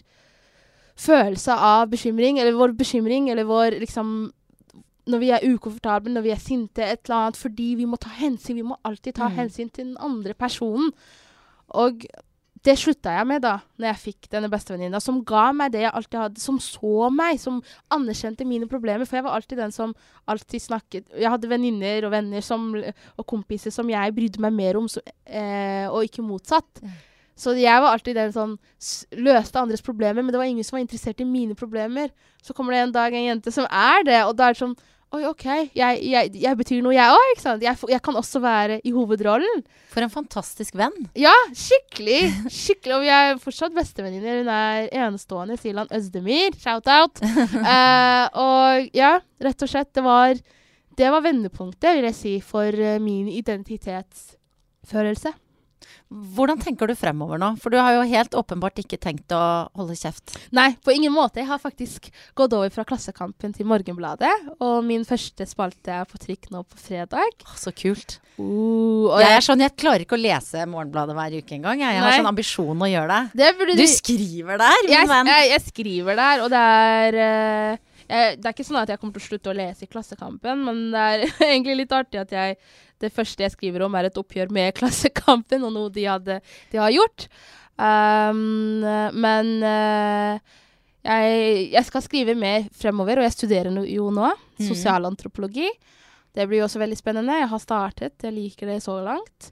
følelse 0.97 1.53
av 1.59 1.89
bekymring, 1.91 2.39
eller 2.39 2.57
vår 2.57 2.73
bekymring, 2.79 3.31
eller 3.31 3.45
vår 3.45 3.81
liksom 3.83 4.33
Når 5.07 5.19
vi 5.21 5.29
er 5.37 5.43
ukomfortable, 5.45 6.15
når 6.15 6.23
vi 6.25 6.31
er 6.33 6.39
sinte, 6.41 6.81
et 6.81 7.01
eller 7.05 7.17
annet, 7.27 7.37
fordi 7.37 7.75
vi 7.77 7.85
må 7.85 7.99
ta 8.01 8.09
hensyn. 8.09 8.57
Vi 8.57 8.63
må 8.65 8.79
alltid 8.89 9.15
ta 9.15 9.29
Mm. 9.29 9.35
hensyn 9.37 9.69
til 9.71 9.85
den 9.91 9.97
andre 10.01 10.33
personen. 10.33 10.93
Og 11.69 12.07
det 12.65 12.75
slutta 12.81 13.13
jeg 13.13 13.29
med 13.29 13.43
da 13.45 13.59
når 13.77 13.91
jeg 13.91 14.01
fikk 14.01 14.29
denne 14.33 14.49
bestevenninna, 14.53 15.01
som 15.03 15.21
ga 15.27 15.51
meg 15.57 15.75
det 15.75 15.83
jeg 15.83 15.93
alltid 15.93 16.21
hadde, 16.21 16.41
som 16.41 16.59
så 16.63 17.11
meg, 17.13 17.39
som 17.41 17.59
anerkjente 17.93 18.47
mine 18.49 18.69
problemer. 18.71 19.05
For 19.09 19.19
jeg 19.19 19.27
var 19.27 19.37
alltid 19.37 19.61
den 19.61 19.75
som 19.75 19.93
alltid 20.31 20.65
snakket 20.65 21.11
Jeg 21.13 21.29
hadde 21.29 21.51
venninner 21.51 22.07
og 22.07 22.15
venner 22.15 22.45
som, 22.45 22.71
og 22.75 23.27
kompiser 23.29 23.75
som 23.75 23.91
jeg 23.93 24.15
brydde 24.17 24.41
meg 24.41 24.57
mer 24.57 24.81
om, 24.81 24.89
så, 24.89 25.03
eh, 25.27 25.85
og 25.91 26.09
ikke 26.09 26.25
motsatt. 26.25 26.81
Så 27.37 27.53
jeg 27.59 27.83
var 27.83 27.93
alltid 27.93 28.17
den 28.17 28.33
som 28.33 28.57
løste 29.19 29.61
andres 29.61 29.83
problemer, 29.83 30.23
men 30.23 30.33
det 30.33 30.41
var 30.41 30.49
ingen 30.49 30.65
som 30.65 30.79
var 30.79 30.85
interessert 30.87 31.21
i 31.21 31.29
mine 31.29 31.57
problemer. 31.59 32.13
Så 32.43 32.55
kommer 32.55 32.73
det 32.73 32.85
en 32.85 32.95
dag 32.95 33.13
en 33.13 33.29
jente 33.29 33.53
som 33.53 33.67
er 33.69 34.07
det, 34.07 34.21
og 34.25 34.37
da 34.39 34.49
er 34.49 34.55
det 34.55 34.63
sånn 34.63 34.77
Oi, 35.15 35.23
OK, 35.29 35.45
jeg, 35.79 35.99
jeg, 36.11 36.31
jeg 36.43 36.59
betyr 36.59 36.81
noe, 36.83 36.95
jeg 36.97 37.13
òg, 37.15 37.25
ikke 37.35 37.43
sant? 37.45 37.63
Jeg, 37.63 37.79
jeg 37.93 38.01
kan 38.03 38.17
også 38.19 38.41
være 38.43 38.81
i 38.83 38.91
hovedrollen. 38.95 39.63
For 39.93 40.03
en 40.03 40.11
fantastisk 40.11 40.75
venn. 40.79 40.97
Ja, 41.19 41.35
skikkelig. 41.55 42.33
skikkelig. 42.51 42.97
Og 42.97 43.03
vi 43.05 43.11
er 43.15 43.39
fortsatt 43.43 43.75
bestevenninner. 43.77 44.41
Hun 44.43 44.51
er 44.51 44.89
enestående. 45.05 45.57
Silan 45.61 45.93
Øzdemir. 45.95 46.57
Shout-out. 46.59 47.23
uh, 47.23 48.27
og 48.47 48.91
ja, 48.97 49.21
rett 49.45 49.63
og 49.63 49.69
slett, 49.71 49.93
det 49.95 50.03
var, 50.03 50.35
det 50.99 51.09
var 51.15 51.23
vendepunktet, 51.29 51.95
vil 51.95 52.05
jeg 52.11 52.19
si, 52.19 52.35
for 52.43 52.67
eh, 52.75 52.99
min 53.03 53.29
identitetsfølelse. 53.31 55.31
Hvordan 56.15 56.61
tenker 56.63 56.87
du 56.87 56.95
fremover 56.95 57.41
nå? 57.43 57.49
For 57.63 57.75
du 57.75 57.79
har 57.81 57.97
jo 57.97 58.05
helt 58.07 58.35
åpenbart 58.39 58.79
ikke 58.85 58.99
tenkt 59.03 59.33
å 59.35 59.41
holde 59.75 59.97
kjeft. 59.99 60.37
Nei, 60.55 60.69
på 60.85 60.95
ingen 60.95 61.11
måte. 61.15 61.41
Jeg 61.43 61.49
har 61.51 61.59
faktisk 61.63 62.07
gått 62.39 62.55
over 62.55 62.71
fra 62.71 62.85
Klassekampen 62.87 63.55
til 63.57 63.67
Morgenbladet. 63.67 64.31
Og 64.63 64.85
min 64.87 65.03
første 65.09 65.47
spalte 65.51 65.91
er 66.01 66.07
på 66.11 66.21
trykk 66.23 66.53
nå 66.55 66.63
på 66.71 66.79
fredag. 66.79 67.35
Å, 67.45 67.57
så 67.59 67.73
kult. 67.75 68.21
Uh, 68.39 69.11
Jeg 69.19 69.27
jeg, 69.27 69.39
er 69.41 69.45
sånn, 69.47 69.63
jeg 69.63 69.75
klarer 69.79 70.05
ikke 70.07 70.17
å 70.19 70.23
lese 70.23 70.63
Morgenbladet 70.71 71.15
hver 71.19 71.37
uke 71.41 71.59
engang. 71.59 71.83
Jeg, 71.83 71.99
jeg 71.99 72.05
har 72.07 72.17
sånn 72.21 72.31
ambisjon 72.31 72.87
å 72.87 72.91
gjøre 72.91 73.19
det. 73.35 73.43
det 73.43 73.51
burde 73.59 73.77
Du 73.79 73.87
skriver 73.91 74.63
der, 74.63 74.79
min 74.87 74.95
jeg, 74.95 75.11
venn. 75.11 75.31
jeg, 75.35 75.51
jeg 75.53 75.65
skriver 75.69 76.19
der, 76.23 76.45
og 76.47 76.55
det 76.55 76.63
er 76.85 77.19
eh, 77.27 77.83
jeg, 78.09 78.39
Det 78.41 78.49
er 78.49 78.55
ikke 78.55 78.67
sånn 78.67 78.81
at 78.83 78.93
jeg 78.93 79.01
kommer 79.01 79.17
til 79.17 79.25
å 79.25 79.29
slutte 79.29 79.53
å 79.53 79.57
lese 79.57 79.87
i 79.87 79.91
Klassekampen, 79.91 80.65
men 80.67 80.83
det 80.95 81.05
er 81.05 81.25
egentlig 81.53 81.79
litt 81.83 81.95
artig 81.97 82.23
at 82.23 82.35
jeg 82.35 82.59
det 83.03 83.13
første 83.13 83.45
jeg 83.45 83.53
skriver 83.53 83.85
om, 83.85 83.95
er 83.99 84.09
et 84.09 84.21
oppgjør 84.21 84.53
med 84.55 84.75
Klassekampen 84.79 85.67
og 85.67 85.75
noe 85.75 85.93
de, 85.95 86.07
hadde, 86.09 86.41
de 86.73 86.81
har 86.81 86.95
gjort. 86.95 87.29
Um, 87.75 88.85
men 89.19 89.51
uh, 89.67 90.39
jeg, 91.05 91.67
jeg 91.75 91.85
skal 91.89 92.05
skrive 92.05 92.37
mer 92.39 92.69
fremover, 92.77 93.21
og 93.21 93.27
jeg 93.27 93.37
studerer 93.37 93.83
jo 93.91 94.09
nå. 94.15 94.31
Mm. 94.57 94.69
Sosialantropologi. 94.71 95.69
Det 96.35 96.49
blir 96.49 96.63
jo 96.63 96.69
også 96.69 96.81
veldig 96.83 96.99
spennende. 96.99 97.43
Jeg 97.43 97.51
har 97.51 97.63
startet, 97.63 98.17
jeg 98.23 98.35
liker 98.35 98.73
det 98.73 98.81
så 98.83 98.97
langt. 99.05 99.51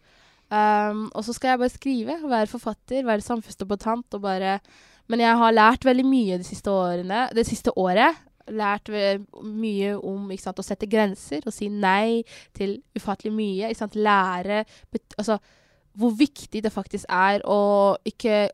Um, 0.53 1.07
og 1.17 1.25
så 1.25 1.35
skal 1.37 1.55
jeg 1.55 1.63
bare 1.63 1.73
skrive, 1.73 2.17
være 2.29 2.51
forfatter, 2.51 3.07
være 3.09 3.25
samfunnsdebattant 3.25 4.19
og 4.19 4.21
bare 4.21 4.59
Men 5.09 5.21
jeg 5.21 5.37
har 5.41 5.53
lært 5.53 5.85
veldig 5.85 6.05
mye 6.05 6.37
de 6.39 6.45
siste 6.45 6.71
årene, 6.71 7.25
det 7.35 7.45
siste 7.45 7.73
året. 7.77 8.17
Lært 8.51 8.91
mye 9.43 9.95
om 9.99 10.31
sant, 10.41 10.59
å 10.59 10.67
sette 10.67 10.89
grenser 10.91 11.45
og 11.47 11.55
si 11.55 11.69
nei 11.73 12.23
til 12.57 12.81
ufattelig 12.97 13.35
mye. 13.37 13.75
Sant? 13.79 13.95
Lære 13.95 14.65
altså, 15.19 15.39
hvor 15.99 16.17
viktig 16.17 16.63
det 16.65 16.73
faktisk 16.73 17.07
er 17.13 17.45
å 17.45 17.95
ikke 18.09 18.49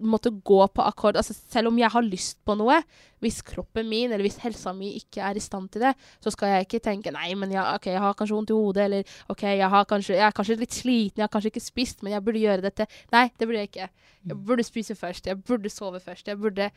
måtte 0.00 0.30
gå 0.30 0.60
på 0.72 0.84
akkord. 0.84 1.18
Altså, 1.20 1.34
selv 1.52 1.70
om 1.70 1.78
jeg 1.78 1.90
har 1.92 2.04
lyst 2.06 2.38
på 2.46 2.54
noe, 2.58 2.78
hvis 3.20 3.40
kroppen 3.44 3.88
min 3.88 4.08
eller 4.10 4.24
hvis 4.24 4.40
helsa 4.42 4.72
mi 4.76 4.94
ikke 4.96 5.22
er 5.26 5.36
i 5.36 5.42
stand 5.44 5.68
til 5.74 5.84
det, 5.84 5.92
så 6.24 6.32
skal 6.32 6.54
jeg 6.54 6.66
ikke 6.66 6.82
tenke 6.86 7.12
nei, 7.14 7.32
men 7.38 7.52
jeg, 7.52 7.60
okay, 7.76 7.94
jeg 7.96 8.04
har 8.04 8.16
kanskje 8.16 8.38
vondt 8.38 8.54
i 8.54 8.56
hodet, 8.56 8.86
eller 8.86 9.18
ok, 9.32 9.44
jeg, 9.50 9.68
har 9.74 9.90
kanskje, 9.90 10.16
jeg 10.16 10.26
er 10.28 10.36
kanskje 10.36 10.58
litt 10.62 10.78
sliten, 10.78 11.20
jeg 11.20 11.26
har 11.26 11.34
kanskje 11.34 11.52
ikke 11.52 11.66
spist, 11.66 12.02
men 12.02 12.16
jeg 12.16 12.24
burde 12.24 12.44
gjøre 12.44 12.66
dette. 12.68 12.88
Nei, 13.12 13.26
det 13.36 13.48
burde 13.48 13.62
jeg 13.62 13.72
ikke. 13.72 13.92
Jeg 14.30 14.42
burde 14.48 14.66
spise 14.66 14.96
først, 14.96 15.30
jeg 15.30 15.40
burde 15.44 15.72
sove 15.72 16.00
først. 16.00 16.28
jeg 16.28 16.40
burde... 16.40 16.70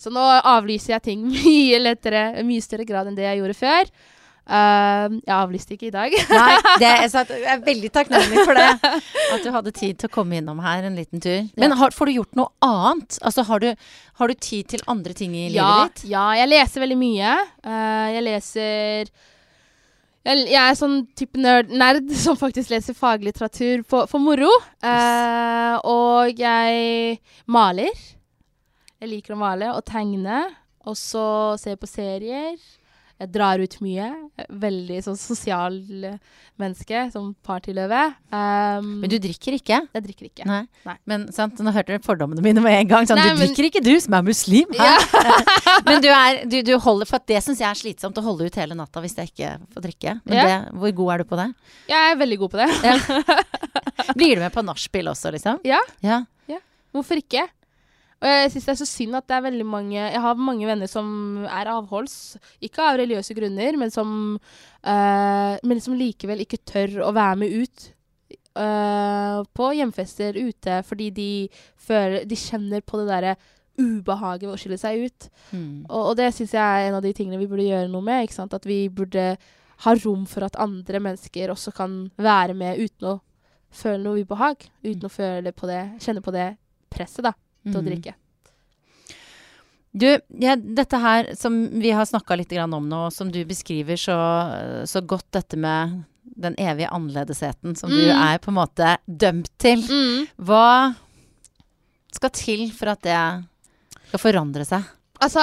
Så 0.00 0.12
nå 0.12 0.22
avlyser 0.22 0.96
jeg 0.96 1.06
ting 1.10 1.26
mye 1.34 1.82
lettere, 1.82 2.30
i 2.40 2.46
mye 2.48 2.64
større 2.64 2.88
grad 2.88 3.10
enn 3.10 3.18
det 3.18 3.28
jeg 3.28 3.42
gjorde 3.42 3.58
før. 3.60 3.92
Uh, 4.50 5.20
jeg 5.20 5.30
avlyste 5.36 5.76
ikke 5.76 5.90
i 5.90 5.94
dag. 5.94 6.14
Nei, 6.32 6.54
det 6.82 6.92
så 7.12 7.22
jeg 7.28 7.44
er 7.52 7.60
veldig 7.62 7.90
takknemlig 7.94 8.44
for 8.48 8.58
det. 8.58 8.94
At 9.36 9.44
du 9.44 9.50
hadde 9.54 9.70
tid 9.76 10.00
til 10.00 10.10
å 10.10 10.14
komme 10.16 10.40
innom 10.40 10.58
her 10.64 10.88
en 10.88 10.96
liten 10.98 11.22
tur. 11.22 11.44
Men 11.60 11.76
har, 11.78 11.94
får 11.94 12.10
du 12.10 12.16
gjort 12.16 12.40
noe 12.40 12.50
annet? 12.66 13.20
Altså, 13.22 13.44
har 13.46 13.62
du, 13.62 13.68
har 14.18 14.32
du 14.32 14.34
tid 14.34 14.72
til 14.72 14.82
andre 14.90 15.14
ting 15.14 15.36
i 15.38 15.44
ja, 15.52 15.52
livet 15.52 16.00
ditt? 16.00 16.08
ja, 16.16 16.24
jeg 16.40 16.50
leser 16.50 16.82
veldig 16.82 16.98
mye. 16.98 17.36
Uh, 17.62 18.08
jeg 18.16 18.24
leser 18.26 19.12
jeg, 20.20 20.40
jeg 20.50 20.60
er 20.60 20.76
sånn 20.76 20.96
type 21.16 21.40
nerd, 21.40 21.70
nerd 21.72 22.10
som 22.24 22.36
faktisk 22.40 22.72
leser 22.74 22.96
faglitteratur 22.96 23.84
på- 23.88 24.06
for 24.10 24.24
moro. 24.24 24.50
Eh, 24.82 25.76
og 25.88 26.40
jeg 26.42 27.20
maler. 27.48 28.02
Jeg 29.00 29.08
liker 29.14 29.36
å 29.36 29.40
male 29.40 29.72
og 29.74 29.84
tegne. 29.88 30.42
Og 30.88 30.96
så 30.96 31.24
ser 31.60 31.74
jeg 31.74 31.80
på 31.82 31.88
serier. 31.90 32.54
Jeg 33.20 33.28
drar 33.34 33.60
ut 33.60 33.74
mye. 33.84 34.06
Veldig 34.48 34.98
sånn 35.04 35.16
sosial 35.20 35.74
eh, 36.08 36.14
menneske, 36.60 37.02
som 37.12 37.34
partyløve. 37.44 37.98
Um, 38.32 38.86
Men 39.02 39.12
du 39.12 39.18
drikker 39.20 39.58
ikke? 39.58 39.76
Jeg 39.92 40.04
drikker 40.06 40.28
ikke. 40.30 40.46
Nei. 40.48 40.62
Nei. 40.88 40.94
Men 41.10 41.26
sant, 41.36 41.60
nå 41.60 41.68
hørte 41.76 41.92
dere 41.92 42.04
fordommene 42.06 42.40
mine 42.44 42.64
med 42.64 42.78
en 42.78 42.88
gang. 42.88 43.08
Sånn, 43.10 43.20
Nei, 43.20 43.26
du 43.34 43.42
men- 43.42 43.50
drikker 43.52 43.68
ikke 43.68 43.82
du, 43.84 43.92
som 44.00 44.16
er 44.16 44.24
muslim? 44.24 44.72
Ja. 44.72 44.94
Men 45.86 46.00
du, 46.04 46.08
er, 46.12 46.40
du, 46.48 46.56
du 46.66 46.72
holder 46.80 47.08
For 47.08 47.22
det 47.28 47.38
syns 47.44 47.60
jeg 47.62 47.68
er 47.68 47.76
slitsomt 47.78 48.16
å 48.20 48.24
holde 48.24 48.48
ut 48.48 48.56
hele 48.60 48.74
natta 48.76 49.00
hvis 49.04 49.14
jeg 49.20 49.30
ikke 49.34 49.52
får 49.76 49.84
drikke. 49.84 50.16
Men 50.24 50.36
Ja. 50.40 50.48
det, 50.48 50.58
hvor 50.80 50.96
god 51.04 51.12
er 51.14 51.22
du 51.22 51.28
på 51.30 51.38
det? 51.40 51.46
Jeg 51.92 52.10
er 52.14 52.18
veldig 52.20 52.38
god 52.40 52.56
på 52.56 52.60
det. 52.64 52.68
Blir 54.18 54.36
du 54.40 54.42
med 54.46 54.52
på 54.56 54.64
nachspiel 54.64 55.12
også, 55.12 55.32
liksom? 55.36 55.60
Ja. 55.68 55.80
Ja. 56.04 56.22
Hvorfor 56.90 57.20
ikke? 57.20 57.44
Og 58.20 58.28
jeg 58.28 58.50
syns 58.52 58.66
det 58.66 58.72
er 58.74 58.80
så 58.82 58.88
synd 58.88 59.16
at 59.16 59.28
det 59.30 59.36
er 59.36 59.44
veldig 59.46 59.64
mange 59.64 59.96
Jeg 59.96 60.20
har 60.20 60.40
mange 60.48 60.66
venner 60.68 60.90
som 60.90 61.06
er 61.48 61.70
avholds. 61.72 62.36
Ikke 62.60 62.84
av 62.84 62.98
religiøse 63.00 63.36
grunner, 63.36 63.78
men 63.80 63.92
som, 63.94 64.10
uh, 64.84 65.54
men 65.64 65.80
som 65.80 65.96
likevel 65.96 66.44
ikke 66.44 66.60
tør 66.68 67.00
å 67.06 67.14
være 67.16 67.40
med 67.40 67.56
ut. 67.62 67.86
Uh, 68.50 69.40
på 69.54 69.70
hjemfester 69.78 70.34
ute 70.34 70.80
fordi 70.82 71.06
de 71.14 71.28
føler 71.78 72.24
De 72.26 72.34
kjenner 72.34 72.82
på 72.82 72.98
det 72.98 73.06
derre 73.06 73.36
ubehaget 73.78 74.48
ved 74.48 74.52
å 74.52 74.60
skille 74.60 74.78
seg 74.80 75.06
ut. 75.06 75.30
Mm. 75.54 75.86
Og, 75.88 76.10
og 76.10 76.12
det 76.20 76.28
syns 76.36 76.52
jeg 76.58 76.60
er 76.60 76.90
en 76.90 76.98
av 76.98 77.04
de 77.06 77.14
tingene 77.16 77.40
vi 77.40 77.48
burde 77.48 77.68
gjøre 77.68 77.88
noe 77.88 78.04
med. 78.04 78.26
Ikke 78.26 78.36
sant? 78.36 78.56
At 78.56 78.68
vi 78.68 78.82
burde 78.92 79.32
ha 79.80 79.96
rom 80.04 80.26
for 80.28 80.44
at 80.44 80.58
andre 80.60 81.00
mennesker 81.00 81.52
også 81.54 81.72
kan 81.72 82.02
være 82.20 82.56
med 82.58 82.82
uten 82.82 83.14
å 83.14 83.18
føle 83.72 84.02
noe 84.04 84.20
ubehag. 84.26 84.68
Uten 84.84 85.08
å 85.08 85.12
føle 85.14 85.54
på 85.56 85.70
det, 85.70 85.84
kjenne 86.04 86.24
på 86.24 86.34
det 86.36 86.50
presset 86.92 87.24
da, 87.24 87.32
til 87.64 87.74
å 87.76 87.82
Mm. 87.82 87.88
drikke. 87.90 88.14
Du, 89.92 90.06
ja, 90.38 90.54
dette 90.54 90.98
her 91.02 91.32
som 91.34 91.56
vi 91.82 91.90
har 91.90 92.06
snakka 92.06 92.36
litt 92.38 92.52
grann 92.54 92.72
om 92.76 92.86
nå, 92.88 93.08
som 93.12 93.30
du 93.34 93.40
beskriver 93.44 93.98
så, 93.98 94.14
så 94.86 95.00
godt, 95.02 95.26
dette 95.34 95.58
med 95.58 96.04
den 96.40 96.54
evige 96.62 96.88
annerledesheten 96.94 97.74
som 97.76 97.90
du 97.90 97.98
Mm. 97.98 98.22
er 98.22 98.38
på 98.38 98.48
en 98.52 98.58
måte 98.60 98.96
dømt 99.08 99.50
til. 99.58 99.82
Hva 100.38 100.94
skal 102.14 102.30
til 102.30 102.70
for 102.70 102.92
at 102.94 103.02
det 103.02 103.18
skal 104.08 104.22
forandre 104.22 104.64
seg? 104.64 104.86
Altså, 105.20 105.42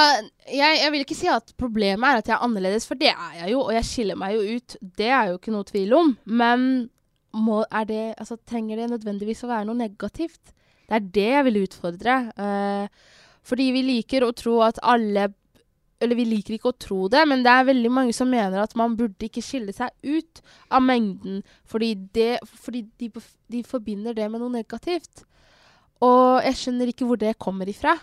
jeg, 0.49 0.79
jeg 0.81 0.91
vil 0.91 1.03
ikke 1.03 1.15
si 1.19 1.27
at 1.29 1.51
problemet 1.59 2.07
er 2.07 2.17
at 2.17 2.25
jeg 2.31 2.37
er 2.39 2.45
annerledes, 2.47 2.87
for 2.87 2.95
det 2.95 3.11
er 3.11 3.33
jeg 3.43 3.51
jo, 3.51 3.59
og 3.67 3.73
jeg 3.75 3.83
skiller 3.85 4.17
meg 4.17 4.33
jo 4.33 4.55
ut. 4.57 4.75
Det 4.97 5.11
er 5.11 5.27
jo 5.29 5.37
ikke 5.37 5.51
noe 5.53 5.67
tvil 5.67 5.93
om. 5.93 6.17
Men 6.25 6.89
må, 7.35 7.59
det, 7.85 8.15
altså, 8.17 8.39
trenger 8.47 8.77
det 8.79 8.89
nødvendigvis 8.95 9.43
å 9.43 9.51
være 9.51 9.67
noe 9.67 9.75
negativt? 9.77 10.53
Det 10.87 10.95
er 10.95 11.07
det 11.17 11.27
jeg 11.33 11.45
vil 11.49 11.61
utfordre. 11.65 12.15
Eh, 12.39 13.13
fordi 13.47 13.67
vi 13.75 13.83
liker 13.87 14.23
å 14.27 14.33
tro 14.35 14.61
at 14.67 14.79
alle 14.83 15.33
Eller 15.97 16.13
vi 16.13 16.27
liker 16.29 16.53
ikke 16.53 16.69
å 16.69 16.77
tro 16.77 17.07
det, 17.09 17.23
men 17.25 17.41
det 17.41 17.49
er 17.49 17.63
veldig 17.65 17.89
mange 17.89 18.13
som 18.13 18.29
mener 18.29 18.61
at 18.61 18.75
man 18.77 18.93
burde 18.93 19.25
ikke 19.25 19.41
skille 19.41 19.73
seg 19.73 19.89
ut 20.05 20.43
av 20.69 20.83
mengden, 20.85 21.39
fordi, 21.65 21.95
det, 22.13 22.35
fordi 22.45 22.83
de, 23.01 23.09
de 23.49 23.63
forbinder 23.65 24.13
det 24.13 24.27
med 24.29 24.43
noe 24.43 24.53
negativt. 24.53 25.23
Og 26.05 26.45
jeg 26.45 26.59
skjønner 26.59 26.91
ikke 26.91 27.07
hvor 27.09 27.17
det 27.17 27.33
kommer 27.41 27.65
ifra. 27.65 27.95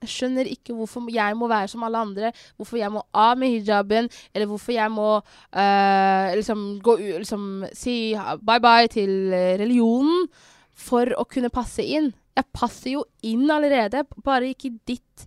Jeg 0.00 0.14
skjønner 0.14 0.48
ikke 0.48 0.72
hvorfor 0.72 1.04
jeg 1.12 1.36
må 1.36 1.50
være 1.52 1.68
som 1.68 1.84
alle 1.84 2.00
andre, 2.00 2.32
hvorfor 2.56 2.80
jeg 2.80 2.92
må 2.96 3.04
av 3.12 3.36
med 3.36 3.58
hijaben, 3.58 4.08
eller 4.32 4.48
hvorfor 4.48 4.72
jeg 4.78 4.96
må 4.96 5.10
eh, 5.20 6.32
liksom 6.40 6.66
gå 6.80 6.96
liksom 7.20 7.46
si 7.76 7.98
bye-bye 8.40 8.88
til 8.96 9.14
eh, 9.36 9.54
religionen 9.60 10.30
for 10.74 11.12
å 11.20 11.28
kunne 11.28 11.52
passe 11.52 11.84
inn. 11.84 12.14
Jeg 12.34 12.50
passer 12.52 12.96
jo 12.96 13.04
inn 13.22 13.46
allerede, 13.50 14.02
bare 14.24 14.50
ikke 14.50 14.70
i 14.72 14.78
ditt 14.92 15.26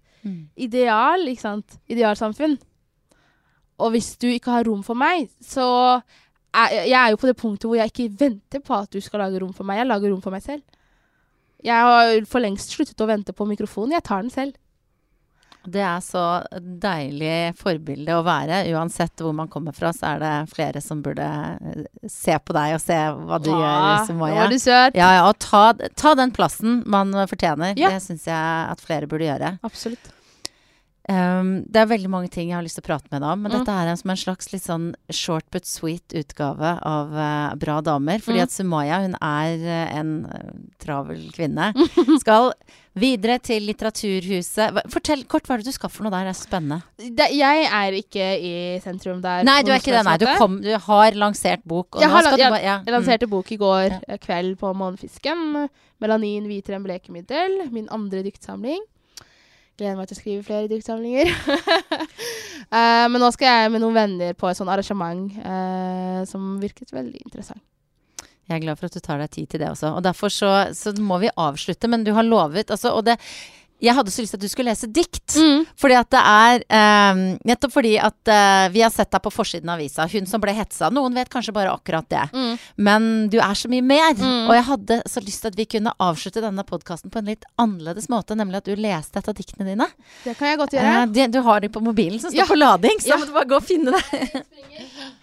ideal, 0.60 1.24
ikke 1.30 1.44
sant? 1.46 1.78
Idealsamfunn. 1.88 2.58
Og 3.78 3.94
hvis 3.94 4.16
du 4.20 4.28
ikke 4.28 4.52
har 4.52 4.66
rom 4.68 4.82
for 4.84 4.98
meg, 4.98 5.30
så 5.44 5.68
er 6.58 6.74
jeg 6.88 6.98
er 6.98 7.14
jo 7.14 7.20
på 7.22 7.30
det 7.30 7.38
punktet 7.38 7.70
hvor 7.70 7.78
jeg 7.78 7.92
ikke 7.92 8.20
venter 8.20 8.64
på 8.66 8.74
at 8.74 8.92
du 8.92 9.00
skal 9.04 9.22
lage 9.24 9.40
rom 9.44 9.54
for 9.54 9.68
meg. 9.68 9.82
Jeg 9.82 9.90
lager 9.92 10.12
rom 10.12 10.24
for 10.24 10.34
meg 10.34 10.44
selv. 10.44 10.64
Jeg 11.64 11.88
har 11.88 12.26
for 12.30 12.44
lengst 12.44 12.74
sluttet 12.74 13.02
å 13.02 13.10
vente 13.10 13.34
på 13.34 13.46
mikrofonen. 13.50 13.96
Jeg 13.98 14.06
tar 14.08 14.24
den 14.26 14.34
selv. 14.34 14.58
Det 15.68 15.82
er 15.84 16.00
så 16.04 16.22
deilig 16.58 17.54
forbilde 17.60 18.16
å 18.16 18.24
være. 18.24 18.62
Uansett 18.72 19.20
hvor 19.24 19.34
man 19.36 19.50
kommer 19.52 19.76
fra, 19.76 19.92
så 19.96 20.14
er 20.14 20.22
det 20.24 20.34
flere 20.54 20.80
som 20.84 21.02
burde 21.04 21.28
eh, 21.28 21.86
se 22.08 22.38
på 22.40 22.56
deg 22.56 22.78
og 22.78 22.84
se 22.84 23.00
hva 23.28 23.40
du 23.44 23.50
gjør, 23.52 23.88
Nå 23.88 24.06
Sumaya. 24.08 24.38
var 24.42 24.54
du 24.54 24.60
søt. 24.64 24.96
Ja, 24.96 25.10
ja, 25.20 25.26
og 25.28 25.36
ta, 25.44 25.66
ta 26.00 26.14
den 26.16 26.32
plassen 26.36 26.84
man 26.88 27.12
fortjener. 27.28 27.76
Ja. 27.80 27.92
Det 27.92 28.04
syns 28.06 28.30
jeg 28.30 28.72
at 28.72 28.84
flere 28.84 29.10
burde 29.12 29.28
gjøre. 29.28 29.58
Absolutt. 29.68 30.14
Um, 31.08 31.64
det 31.72 31.80
er 31.80 31.86
veldig 31.88 32.10
mange 32.12 32.28
ting 32.28 32.50
jeg 32.50 32.58
har 32.58 32.64
lyst 32.66 32.76
til 32.76 32.84
å 32.84 32.88
prate 32.90 33.08
med 33.14 33.22
deg 33.24 33.30
om, 33.32 33.40
men 33.46 33.52
Mm. 33.54 33.60
dette 33.62 33.72
er 33.80 33.88
en, 33.88 33.96
som 33.96 34.10
en 34.12 34.18
slags 34.20 34.50
litt 34.52 34.64
sånn 34.66 34.88
short 35.10 35.46
but 35.56 35.64
sweet 35.66 36.12
utgave 36.20 36.74
av 36.84 37.14
uh, 37.16 37.56
Bra 37.56 37.78
damer. 37.80 38.20
Fordi 38.20 38.42
Mm. 38.42 38.44
at 38.44 38.52
Sumaya, 38.52 38.98
hun 39.06 39.16
er 39.22 39.56
uh, 39.64 40.00
en 40.02 40.26
eh, 40.26 40.52
travel 40.84 41.22
kvinne. 41.32 41.70
Skal 42.20 42.52
videre 42.98 43.38
til 43.40 43.64
Litteraturhuset. 43.70 44.82
Fortell 44.92 45.24
kort 45.32 45.48
hva 45.48 45.56
er 45.56 45.64
det 45.64 45.70
du 45.72 45.76
skal 45.78 45.90
for 45.94 46.04
noe 46.04 46.12
der, 46.12 46.28
det 46.28 46.34
er 46.36 46.40
spennende. 46.42 46.82
Det, 46.98 47.30
jeg 47.38 47.64
er 47.72 47.98
ikke 48.02 48.28
i 48.44 48.54
sentrum 48.84 49.22
der. 49.24 49.46
Nei, 49.48 49.62
du 49.64 49.72
er 49.72 49.80
ikke 49.80 49.96
det, 49.96 50.04
nei. 50.10 50.18
Du, 50.20 50.28
kom, 50.38 50.60
du 50.66 50.74
har 50.90 51.12
lansert 51.16 51.64
bok, 51.64 52.02
Jeg 52.02 52.10
har 52.12 52.28
du 52.28 52.36
bare 52.36 52.60
ja. 52.64 52.82
Jeg 52.84 52.94
lanserte 52.98 53.30
bok 53.32 53.50
i 53.56 53.58
går 53.64 54.02
Ja. 54.02 54.18
kveld 54.18 54.58
på 54.60 54.74
Månefisken. 54.76 55.70
'Melanin 56.02 56.44
enn 56.52 56.84
blekemiddel'. 56.84 57.72
Min 57.72 57.88
andre 57.90 58.24
diktsamling. 58.28 58.84
Gleder 59.78 59.98
meg 60.00 60.10
til 60.10 60.18
å 60.18 60.20
skrive 60.20 60.46
flere 60.46 60.70
diktsamlinger. 60.72 61.30
uh, 62.74 63.06
men 63.12 63.20
nå 63.22 63.30
skal 63.36 63.52
jeg 63.52 63.74
med 63.76 63.84
noen 63.84 63.98
venner 63.98 64.38
på 64.38 64.50
et 64.50 64.58
sånt 64.58 64.72
arrangement 64.74 65.28
uh, 65.44 66.22
som 66.30 66.56
virket 66.62 66.94
veldig 66.96 67.22
interessant. 67.28 67.62
Jeg 68.48 68.56
er 68.56 68.64
glad 68.64 68.80
for 68.80 68.88
at 68.88 68.96
du 68.96 69.04
tar 69.04 69.20
deg 69.20 69.32
tid 69.36 69.50
til 69.52 69.62
det 69.62 69.70
også. 69.74 69.92
Og 70.00 70.04
derfor 70.06 70.32
så, 70.32 70.52
så 70.74 70.94
må 71.04 71.20
vi 71.22 71.30
avslutte, 71.36 71.90
men 71.92 72.06
du 72.08 72.14
har 72.16 72.26
lovet 72.26 72.72
altså, 72.72 72.94
og 72.96 73.04
det, 73.10 73.18
Jeg 73.84 73.94
hadde 73.94 74.10
så 74.14 74.24
lyst 74.24 74.34
til 74.34 74.40
at 74.40 74.46
du 74.46 74.50
skulle 74.50 74.72
lese 74.72 74.88
dikt. 74.90 75.36
Fordi 75.78 75.98
at 76.00 76.10
det 76.14 76.22
er 76.22 76.64
eh, 76.66 77.20
Nettopp 77.46 77.74
fordi 77.76 77.92
at 78.02 78.32
eh, 78.34 78.68
vi 78.74 78.82
har 78.82 78.90
sett 78.94 79.12
deg 79.14 79.22
på 79.22 79.32
forsiden 79.34 79.70
av 79.70 79.78
avisa. 79.78 80.08
Hun 80.10 80.26
som 80.30 80.42
ble 80.42 80.56
hetsa. 80.58 80.90
Noen 80.94 81.14
vet 81.18 81.30
kanskje 81.30 81.54
bare 81.54 81.74
akkurat 81.76 82.08
det. 82.10 82.24
Mm. 82.34 82.56
Men 82.88 83.06
du 83.30 83.38
er 83.44 83.54
så 83.60 83.70
mye 83.70 83.86
mer. 83.86 84.16
Mm. 84.18 84.48
Og 84.50 84.56
jeg 84.58 84.66
hadde 84.72 85.00
så 85.14 85.22
lyst 85.22 85.44
til 85.46 85.54
at 85.54 85.60
vi 85.60 85.68
kunne 85.78 85.94
avslutte 86.02 86.42
denne 86.42 86.66
podkasten 86.68 87.14
på 87.14 87.22
en 87.22 87.30
litt 87.30 87.46
annerledes 87.62 88.10
måte. 88.10 88.38
Nemlig 88.40 88.64
at 88.64 88.72
du 88.72 88.76
leste 88.82 89.22
et 89.22 89.30
av 89.30 89.38
diktene 89.38 89.70
dine. 89.70 89.90
Det 90.26 90.34
kan 90.40 90.52
jeg 90.54 90.62
godt 90.64 90.74
gjøre. 90.78 90.96
Eh, 91.04 91.06
du, 91.14 91.22
du 91.38 91.40
har 91.46 91.62
dem 91.66 91.74
på 91.78 91.84
mobilen 91.86 92.20
som 92.24 92.32
står 92.34 92.44
Ja. 92.44 92.50
på 92.50 92.58
lading, 92.58 92.98
så 93.04 93.14
Ja. 93.14 93.22
må 93.22 93.30
du 93.30 93.36
bare 93.38 93.50
gå 93.54 93.62
og 93.62 93.68
finne 93.70 93.94
det. 93.94 94.44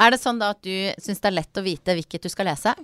Er 0.00 0.10
det 0.14 0.18
sånn 0.22 0.40
da 0.42 0.50
at 0.54 0.62
du 0.64 0.72
syns 1.02 1.20
det 1.22 1.30
er 1.30 1.36
lett 1.38 1.60
å 1.60 1.64
vite 1.64 1.94
hvilket 1.94 2.24
du 2.26 2.30
skal 2.32 2.48
lese? 2.50 2.74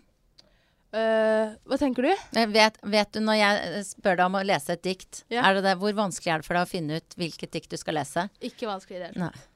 Uh, 0.91 1.55
hva 1.71 1.77
tenker 1.79 2.03
du? 2.09 2.11
Eh, 2.35 2.49
Vet, 2.51 2.79
vet 2.83 3.13
du 3.15 3.21
når 3.23 3.37
jeg 3.39 3.59
eh, 3.69 3.83
spør 3.87 4.17
deg 4.19 4.25
om 4.27 4.39
å 4.41 4.43
lese 4.47 4.75
et 4.75 4.83
dikt, 4.83 5.21
Ja. 5.31 5.45
er 5.47 5.55
det 5.59 5.63
det, 5.69 5.75
hvor 5.79 5.95
vanskelig 5.95 6.33
er 6.35 6.43
det 6.43 6.49
for 6.49 6.59
deg 6.59 6.67
å 6.67 6.71
finne 6.71 6.99
ut 6.99 7.15
hvilket 7.21 7.53
dikt 7.55 7.71
du 7.71 7.79
skal 7.79 7.95
lese? 7.95 8.25
Ikke 8.43 8.67
vanskelig 8.67 8.97
i 8.99 9.03
det 9.05 9.11
hele 9.13 9.29
tatt. 9.31 9.47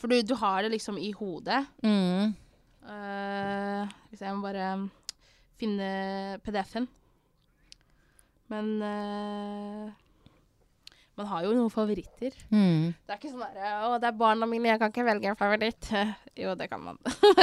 For 0.00 0.08
du, 0.08 0.16
du 0.24 0.34
har 0.40 0.64
det 0.64 0.72
liksom 0.72 0.96
i 1.00 1.10
hodet. 1.16 1.60
Mm. 1.84 2.32
Uh, 2.84 3.84
hvis 4.10 4.24
jeg 4.24 4.32
må 4.36 4.44
bare 4.44 4.70
finne 5.60 5.90
PDF-en. 6.44 6.88
Men 8.52 8.72
eh, 8.84 9.92
man 11.16 11.26
har 11.30 11.44
jo 11.46 11.52
noen 11.54 11.70
favoritter. 11.70 12.32
Mm. 12.50 12.88
Det 13.06 13.12
er 13.14 13.18
ikke 13.20 13.30
sånn 13.30 13.42
derre 13.44 13.74
Å, 13.86 13.98
det 14.02 14.08
er 14.08 14.16
barna 14.18 14.48
mine, 14.50 14.66
jeg 14.72 14.80
kan 14.82 14.90
ikke 14.90 15.04
velge 15.06 15.28
en 15.30 15.36
favoritt. 15.38 15.90
jo, 16.42 16.54
det 16.58 16.66
kan 16.72 16.82
man. 16.82 16.98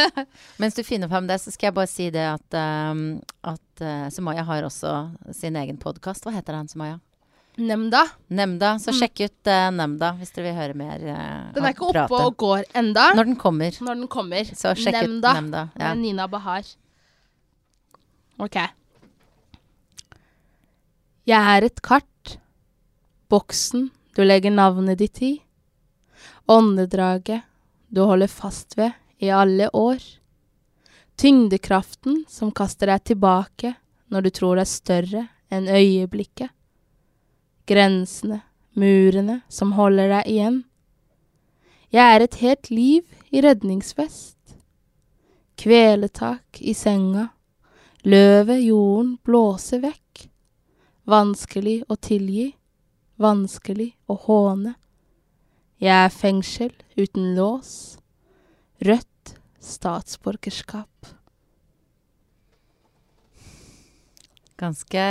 Mens 0.61 0.75
du 0.75 0.81
finner 0.83 1.07
fram 1.11 1.29
det, 1.29 1.37
så 1.39 1.53
skal 1.55 1.69
jeg 1.69 1.77
bare 1.77 1.91
si 1.91 2.09
det 2.11 2.25
at, 2.33 2.57
um, 2.91 3.05
at 3.47 3.83
uh, 3.85 4.09
Sumaya 4.11 4.43
har 4.47 4.67
også 4.67 4.91
sin 5.37 5.55
egen 5.61 5.79
podkast. 5.79 6.27
Hva 6.27 6.33
heter 6.35 6.57
den, 6.59 6.67
Sumaya? 6.71 6.99
Nemnda. 7.61 8.05
Nemnda. 8.31 8.73
Så 8.79 8.91
Mm. 8.91 8.99
sjekk 8.99 9.23
ut 9.27 9.49
uh, 9.51 9.69
Nemnda 9.75 10.13
hvis 10.19 10.31
dere 10.35 10.45
vil 10.49 10.55
høre 10.59 10.75
mer 10.79 11.01
uh, 11.03 11.49
Den 11.55 11.65
er 11.67 11.73
ikke 11.75 11.89
oppe 11.91 12.21
og 12.27 12.37
går 12.39 12.67
enda. 12.79 13.09
Når 13.15 13.27
den 13.31 13.35
kommer. 13.39 13.75
Når 13.87 13.99
den 14.03 14.07
kommer. 14.11 14.51
Så 14.55 14.71
sjekk 14.79 14.99
Nemnda. 14.99 15.31
ut 15.33 15.39
Nemnda. 15.41 15.63
Ja. 15.79 15.89
Med 15.95 16.03
Nina 16.05 16.27
Bahar. 16.31 16.67
OK. 18.41 18.55
Jeg 21.29 21.55
er 21.57 21.67
et 21.67 21.81
kart. 21.85 22.07
Boksen 23.31 23.89
du 24.15 24.25
legger 24.25 24.51
navnet 24.51 24.99
ditt 24.99 25.21
i. 25.23 25.31
Åndedraget 26.51 27.41
du 27.87 28.01
holder 28.03 28.27
fast 28.27 28.77
ved 28.77 28.91
i 29.23 29.29
alle 29.31 29.69
år. 29.69 30.01
Tyngdekraften 31.15 32.25
som 32.27 32.51
kaster 32.51 32.91
deg 32.91 33.05
tilbake 33.07 33.73
når 34.11 34.25
du 34.25 34.29
tror 34.35 34.59
det 34.59 34.65
er 34.65 34.71
større 34.73 35.23
enn 35.47 35.71
øyeblikket. 35.71 36.51
Grensene, 37.71 38.41
murene 38.75 39.39
som 39.47 39.77
holder 39.79 40.11
deg 40.17 40.31
igjen. 40.33 40.61
Jeg 41.91 42.15
er 42.15 42.23
et 42.25 42.39
helt 42.43 42.71
liv 42.71 43.07
i 43.31 43.43
redningsvest. 43.43 44.57
Kveletak 45.55 46.59
i 46.59 46.73
senga. 46.75 47.29
Løvet 48.03 48.63
jorden 48.65 49.19
blåser 49.23 49.85
vekk. 49.87 50.27
vanskelig 51.11 51.81
å 51.89 51.95
tilgi, 51.97 52.51
vanskelig 53.21 53.91
å 54.09 54.17
håne. 54.27 54.75
Jeg 55.81 55.95
er 56.05 56.13
fengsel 56.13 56.73
uten 56.99 57.31
lås, 57.37 57.97
rødt 58.85 59.33
statsborgerskap. 59.61 61.09
Ganske 64.61 65.05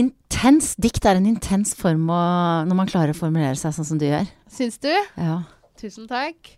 intens 0.00 0.74
dikt 0.80 1.06
er 1.08 1.16
en 1.16 1.28
intens 1.30 1.72
form 1.76 2.10
å, 2.12 2.20
når 2.68 2.76
man 2.76 2.90
klarer 2.90 3.14
å 3.14 3.20
formulere 3.20 3.56
seg 3.56 3.72
sånn 3.76 3.88
som 3.94 4.00
du 4.00 4.06
gjør. 4.10 4.28
Syns 4.52 4.76
du? 4.82 4.92
Ja. 5.16 5.42
Tusen 5.80 6.08
takk. 6.10 6.56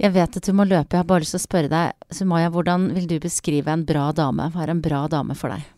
Jeg 0.00 0.12
vet 0.12 0.36
at 0.36 0.44
du 0.44 0.52
må 0.56 0.64
løpe. 0.68 0.92
Jeg 0.92 1.00
har 1.04 1.08
bare 1.08 1.24
lyst 1.24 1.36
til 1.36 1.40
å 1.40 1.44
spørre 1.44 1.72
deg, 1.72 2.08
Sumaya, 2.12 2.50
hvordan 2.52 2.90
vil 2.96 3.08
du 3.08 3.16
beskrive 3.20 3.72
en 3.72 3.84
bra 3.88 4.10
dame? 4.16 4.48
Hva 4.52 4.64
er 4.64 4.72
en 4.72 4.84
bra 4.84 5.04
dame 5.12 5.36
for 5.36 5.52
deg? 5.52 5.75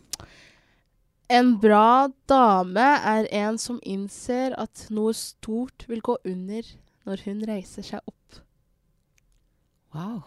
En 1.29 1.53
bra 1.61 2.09
dame 2.29 2.87
er 3.05 3.27
en 3.43 3.59
som 3.61 3.77
innser 3.85 4.55
at 4.57 4.87
noe 4.89 5.13
stort 5.13 5.85
vil 5.89 6.01
gå 6.01 6.17
under 6.25 6.65
når 7.05 7.23
hun 7.27 7.43
reiser 7.45 7.85
seg 7.85 8.01
opp. 8.09 8.41
Wow. 9.93 10.23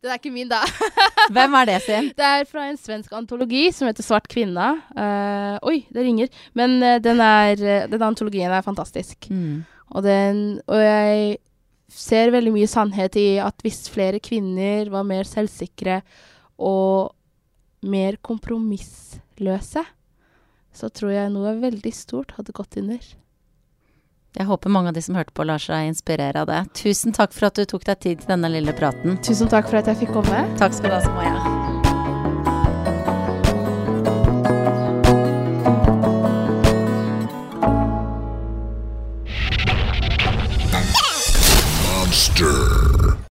Den 0.00 0.14
er 0.14 0.20
ikke 0.20 0.32
min, 0.32 0.48
da. 0.48 0.62
Hvem 1.34 1.58
er 1.58 1.68
det, 1.68 1.80
sin? 1.84 2.08
Det 2.16 2.24
er 2.24 2.46
fra 2.48 2.68
en 2.70 2.78
svensk 2.80 3.12
antologi 3.18 3.66
som 3.74 3.90
heter 3.90 4.06
Svart 4.06 4.30
kvinne. 4.30 4.70
Uh, 4.94 5.58
oi, 5.68 5.82
det 5.92 6.06
ringer. 6.06 6.30
Men 6.56 6.78
uh, 6.80 6.96
den, 7.02 7.20
er, 7.20 7.60
eh, 7.60 7.86
den 7.90 8.06
antologien 8.06 8.54
er 8.54 8.64
fantastisk. 8.64 9.28
Mm. 9.28 9.60
Og, 9.90 10.02
den, 10.06 10.42
og 10.70 10.80
jeg 10.80 11.36
ser 11.92 12.32
veldig 12.32 12.54
mye 12.54 12.70
sannhet 12.70 13.18
i 13.20 13.28
at 13.42 13.60
hvis 13.66 13.88
flere 13.92 14.22
kvinner 14.22 14.88
var 14.94 15.04
mer 15.04 15.28
selvsikre 15.28 16.00
og 16.56 17.10
mer 17.82 18.18
kompromissløse, 18.22 19.84
så 20.72 20.90
tror 20.94 21.14
jeg 21.14 21.32
noe 21.34 21.56
veldig 21.62 21.92
stort 21.94 22.36
hadde 22.38 22.54
gått 22.54 22.78
under. 22.80 23.02
Jeg 24.38 24.46
håper 24.46 24.70
mange 24.70 24.92
av 24.92 24.94
de 24.94 25.02
som 25.02 25.16
hørte 25.18 25.34
på, 25.34 25.46
lar 25.46 25.58
seg 25.62 25.88
inspirere 25.90 26.44
av 26.44 26.50
det. 26.50 26.60
Tusen 26.78 27.16
takk 27.16 27.34
for 27.34 27.50
at 27.50 27.58
du 27.58 27.66
tok 27.66 27.88
deg 27.88 27.98
tid 28.04 28.22
til 28.22 28.36
denne 28.36 28.52
lille 28.52 28.74
praten. 28.78 29.18
Tusen 29.26 29.50
takk 29.50 29.66
for 29.72 29.82
at 29.82 29.90
jeg 29.90 30.04
fikk 30.04 30.14
komme. 30.20 30.44
Takk 30.60 30.76
skal 30.78 30.92
du 30.92 31.00
ha, 31.00 31.02
Sumaya. 31.08 31.49